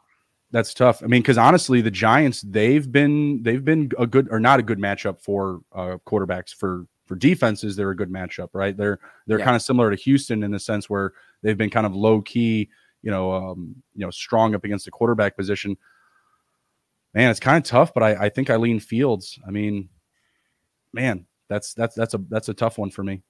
[0.51, 1.03] That's tough.
[1.03, 4.63] I mean, because honestly, the Giants they've been they've been a good or not a
[4.63, 7.77] good matchup for uh, quarterbacks for for defenses.
[7.77, 8.77] They're a good matchup, right?
[8.77, 9.45] They're they're yeah.
[9.45, 11.13] kind of similar to Houston in the sense where
[11.43, 12.69] they've been kind of low key,
[13.03, 15.77] you know, um, you know, strong up against the quarterback position.
[17.15, 19.39] Man, it's kind of tough, but I, I think I lean Fields.
[19.47, 19.89] I mean,
[20.93, 23.23] man, that's that's that's a that's a tough one for me.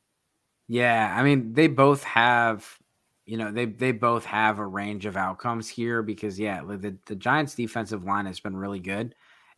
[0.68, 2.78] Yeah, I mean they both have,
[3.24, 7.16] you know, they they both have a range of outcomes here because yeah, the the
[7.16, 9.14] Giants defensive line has been really good,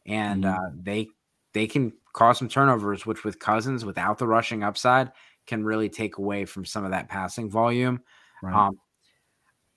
[0.07, 0.55] and mm-hmm.
[0.55, 1.09] uh, they
[1.53, 5.13] they can cause some turnovers, which with Cousins without the rushing upside
[5.47, 8.01] can really take away from some of that passing volume.
[8.43, 8.55] Right.
[8.55, 8.79] Um,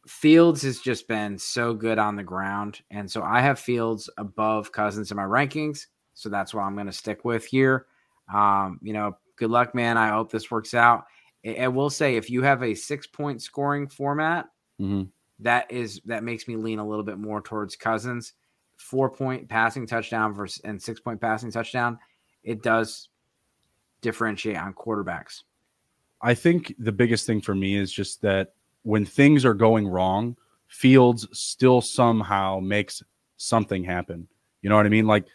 [0.07, 4.71] Fields has just been so good on the ground, and so I have Fields above
[4.71, 7.87] Cousins in my rankings, so that's what I'm going to stick with here.
[8.33, 9.97] Um, you know, good luck, man.
[9.97, 11.05] I hope this works out.
[11.45, 14.47] I, will say, if you have a six point scoring format,
[14.81, 15.03] mm-hmm.
[15.39, 18.33] that is that makes me lean a little bit more towards Cousins.
[18.77, 21.99] Four point passing touchdown versus and six point passing touchdown,
[22.43, 23.09] it does
[24.01, 25.43] differentiate on quarterbacks.
[26.21, 28.54] I think the biggest thing for me is just that
[28.85, 33.01] when things are going wrong, Fields still somehow makes
[33.37, 34.27] something happen.
[34.61, 35.07] You know what I mean?
[35.07, 35.25] Like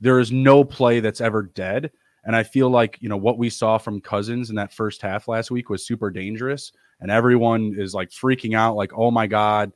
[0.00, 1.92] there is no play that's ever dead.
[2.24, 5.28] And I feel like, you know, what we saw from Cousins in that first half
[5.28, 6.72] last week was super dangerous.
[7.00, 9.72] And everyone is like freaking out, like, oh my God,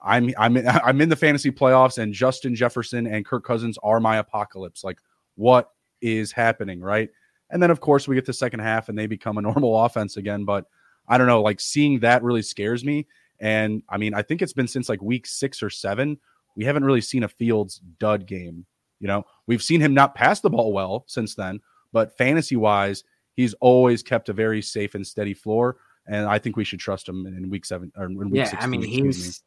[0.00, 4.18] I'm I'm I'm in the fantasy playoffs and Justin Jefferson and Kirk Cousins are my
[4.18, 4.84] apocalypse.
[4.84, 5.00] Like,
[5.34, 6.80] what is happening?
[6.80, 7.10] Right.
[7.50, 10.16] And then of course we get the second half and they become a normal offense
[10.16, 10.44] again.
[10.44, 10.66] But
[11.08, 13.06] I don't know, like seeing that really scares me.
[13.40, 16.18] And I mean, I think it's been since like week six or seven.
[16.56, 18.66] We haven't really seen a Fields dud game.
[19.00, 21.60] You know, we've seen him not pass the ball well since then,
[21.92, 23.02] but fantasy wise,
[23.34, 25.76] he's always kept a very safe and steady floor.
[26.06, 28.62] And I think we should trust him in week seven or in week yeah, 16,
[28.62, 29.42] I mean, he's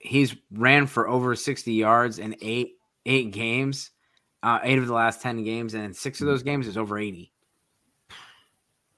[0.00, 0.08] me.
[0.08, 2.76] he's ran for over 60 yards in eight
[3.06, 3.90] eight games,
[4.42, 7.30] uh, eight of the last 10 games, and six of those games is over 80.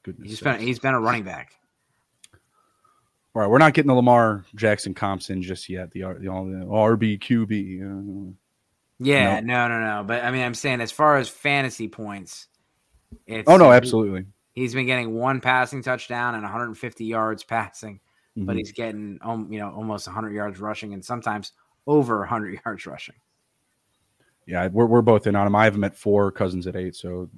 [0.04, 1.52] Goodness he's been he's been a running back.
[3.36, 5.90] All right, we're not getting the Lamar Jackson comps in just yet.
[5.90, 8.30] The the, the RB QB.
[8.30, 8.32] Uh,
[8.98, 10.04] yeah, no, no, no.
[10.06, 12.46] But I mean, I'm saying as far as fantasy points,
[13.26, 14.24] it's, oh no, absolutely.
[14.54, 18.00] He, has been getting one passing touchdown and 150 yards passing,
[18.38, 18.46] mm-hmm.
[18.46, 21.52] but he's getting um, you know almost 100 yards rushing and sometimes
[21.86, 23.16] over 100 yards rushing.
[24.46, 25.54] Yeah, we're, we're both in on him.
[25.54, 27.28] I have him at four, Cousins at eight, so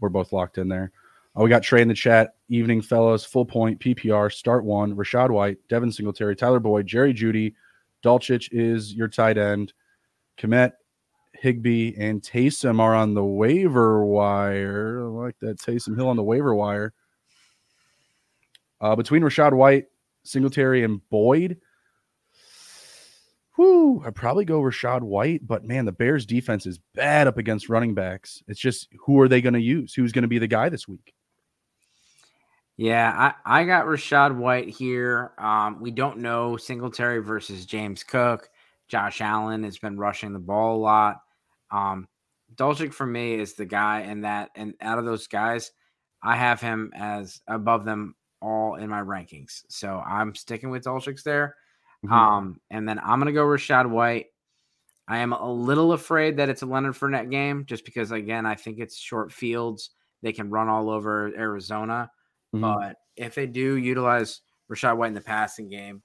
[0.00, 0.90] we're both locked in there.
[1.36, 2.34] Uh, we got Trey in the chat.
[2.48, 3.24] Evening, fellas.
[3.24, 4.94] Full point, PPR, start one.
[4.94, 7.54] Rachaad White, Devin Singletary, Tyler Boyd, Jerry Jeudy.
[8.02, 9.72] Dulcich is your tight end.
[10.38, 10.72] Kmet,
[11.34, 15.02] Higbee, and Taysom are on the waiver wire.
[15.04, 16.94] I like that Taysom Hill on the waiver wire.
[18.80, 19.86] Uh, between Rachaad White,
[20.24, 21.58] Singletary, and Boyd,
[23.56, 27.68] whoo, I'd probably go Rachaad White, but man, the Bears defense is bad up against
[27.68, 28.42] running backs.
[28.48, 29.94] It's just who are they going to use?
[29.94, 31.15] Who's going to be the guy this week?
[32.76, 35.32] Yeah, I, I got Rachaad White here.
[35.38, 38.50] Um, we don't know Singletary versus James Cook.
[38.88, 41.16] Josh Allen has been rushing the ball a lot.
[41.70, 42.06] Um,
[42.54, 45.72] Dulcich for me is the guy, and that and out of those guys,
[46.22, 49.64] I have him as above them all in my rankings.
[49.68, 51.56] So I'm sticking with Dulcich there.
[52.04, 52.14] Mm-hmm.
[52.14, 54.26] Um, and then I'm gonna go Rachaad White.
[55.08, 58.54] I am a little afraid that it's a Leonard Fournette game, just because again I
[58.54, 59.90] think it's short fields.
[60.22, 62.10] They can run all over Arizona.
[62.54, 62.62] Mm-hmm.
[62.62, 66.02] But if they do utilize Rachaad White in the passing game,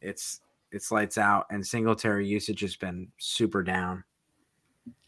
[0.00, 0.40] it's
[0.70, 4.04] it's lights out, and Singletary usage has been super down.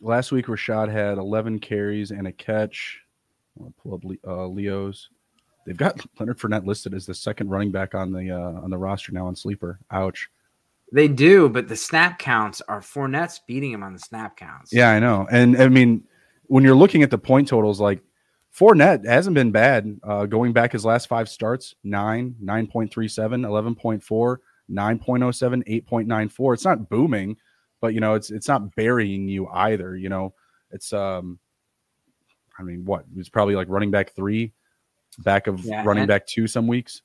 [0.01, 3.01] Last week, Rachaad had 11 carries and a catch.
[3.59, 5.09] I'll pull up uh, Leo's.
[5.67, 8.79] They've got Leonard Fournette listed as the second running back on the uh, on the
[8.79, 9.81] roster now on sleeper.
[9.91, 10.29] Ouch.
[10.93, 14.73] They do, but the snap counts are Fournette's beating him on the snap counts.
[14.73, 15.27] Yeah, I know.
[15.31, 16.05] And I mean,
[16.45, 18.01] when you're looking at the point totals, like
[18.59, 19.99] Fournette hasn't been bad.
[20.03, 24.37] Uh, going back his last five starts, 9, 9.37, 11.4,
[24.71, 26.55] 9.07, 8.94.
[26.55, 27.37] It's not booming,
[27.81, 29.97] but you know, it's it's not burying you either.
[29.97, 30.35] You know,
[30.71, 31.39] it's um
[32.59, 33.05] I mean, what?
[33.17, 34.53] It's probably like running back three,
[35.19, 37.03] back of yeah, running and, back two some weeks.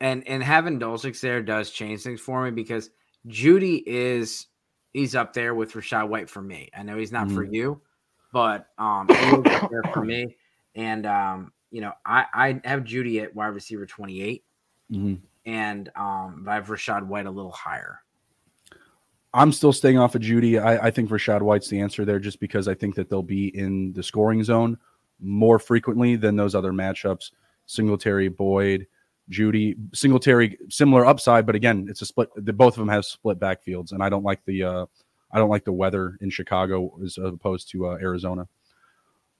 [0.00, 2.90] And and having Dulcich there does change things for me because
[3.28, 4.46] Jeudy is
[4.92, 6.70] he's up there with Rachaad White for me.
[6.76, 7.36] I know he's not mm-hmm.
[7.36, 7.80] for you,
[8.32, 9.06] but um
[9.70, 10.36] there for me.
[10.78, 14.44] And um, you know, I I have Jeudy at wide receiver 28,
[14.90, 15.14] mm-hmm.
[15.44, 17.98] and um, I have Rachaad White a little higher.
[19.34, 20.62] I'm still staying off of Jeudy.
[20.62, 23.48] I, I think Rachaad White's the answer there, just because I think that they'll be
[23.58, 24.78] in the scoring zone
[25.20, 27.32] more frequently than those other matchups.
[27.66, 28.86] Singletary, Boyd,
[29.30, 32.30] Jeudy, Singletary, similar upside, but again, it's a split.
[32.36, 34.86] The, both of them have split backfields, and I don't like the uh,
[35.32, 38.48] I don't like the weather in Chicago as opposed to uh, Arizona.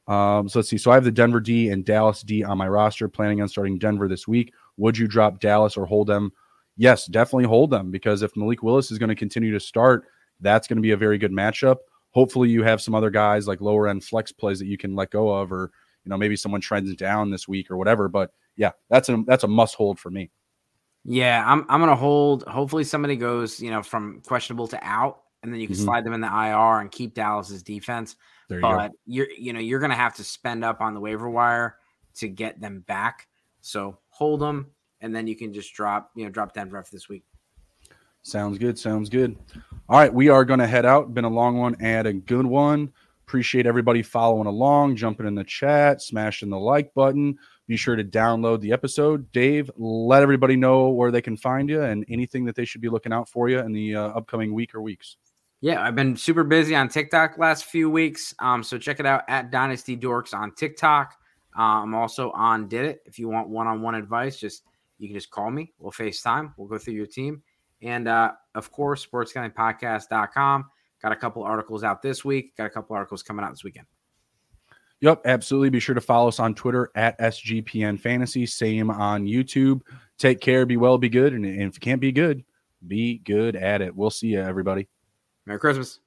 [0.08, 0.78] Um, so let's see.
[0.78, 3.78] So I have the Denver D and Dallas D on my roster, planning on starting
[3.78, 4.52] Denver this week.
[4.78, 6.32] Would you drop Dallas or hold them?
[6.76, 10.06] Yes, definitely hold them because if Malik Willis is going to continue to start,
[10.40, 11.76] that's going to be a very good matchup.
[12.12, 15.10] Hopefully, you have some other guys like lower end flex plays that you can let
[15.10, 15.70] go of, or
[16.04, 18.08] you know maybe someone trends down this week or whatever.
[18.08, 20.30] But yeah, that's a that's a must hold for me.
[21.04, 22.44] Yeah, I'm I'm gonna hold.
[22.44, 25.84] Hopefully, somebody goes you know from questionable to out, and then you can mm-hmm.
[25.84, 28.16] slide them in the IR and keep Dallas's defense.
[28.48, 28.94] There you but go.
[29.06, 31.76] you're you know you're going to have to spend up on the waiver wire
[32.16, 33.28] to get them back.
[33.60, 34.70] So hold them,
[35.00, 37.24] and then you can just drop you know drop Denver for this week.
[38.22, 38.78] Sounds good.
[38.78, 39.36] Sounds good.
[39.88, 41.14] All right, we are going to head out.
[41.14, 42.92] Been a long one and a good one.
[43.26, 47.38] Appreciate everybody following along, jumping in the chat, smashing the like button.
[47.66, 49.30] Be sure to download the episode.
[49.32, 52.88] Dave, let everybody know where they can find you and anything that they should be
[52.88, 55.18] looking out for you in the uh, upcoming week or weeks.
[55.60, 58.32] Yeah, I've been super busy on TikTok last few weeks.
[58.38, 61.14] Um, so check it out at Dynasty Dorks on TikTok.
[61.58, 63.00] Uh, I'm also on Did It.
[63.06, 64.62] If you want one-on-one advice, just
[64.98, 65.72] you can just call me.
[65.78, 66.54] We'll FaceTime.
[66.56, 67.42] We'll go through your team.
[67.82, 70.66] And uh, of course, sportsgamblingpodcast.com.
[71.02, 72.56] Got a couple articles out this week.
[72.56, 73.86] Got a couple articles coming out this weekend.
[75.00, 75.70] Yep, absolutely.
[75.70, 78.46] Be sure to follow us on Twitter at SGPN Fantasy.
[78.46, 79.82] Same on YouTube.
[80.18, 81.32] Take care, be well, be good.
[81.32, 82.44] And if you can't be good,
[82.86, 83.94] be good at it.
[83.94, 84.88] We'll see you, everybody.
[85.48, 86.00] Merry Christmas.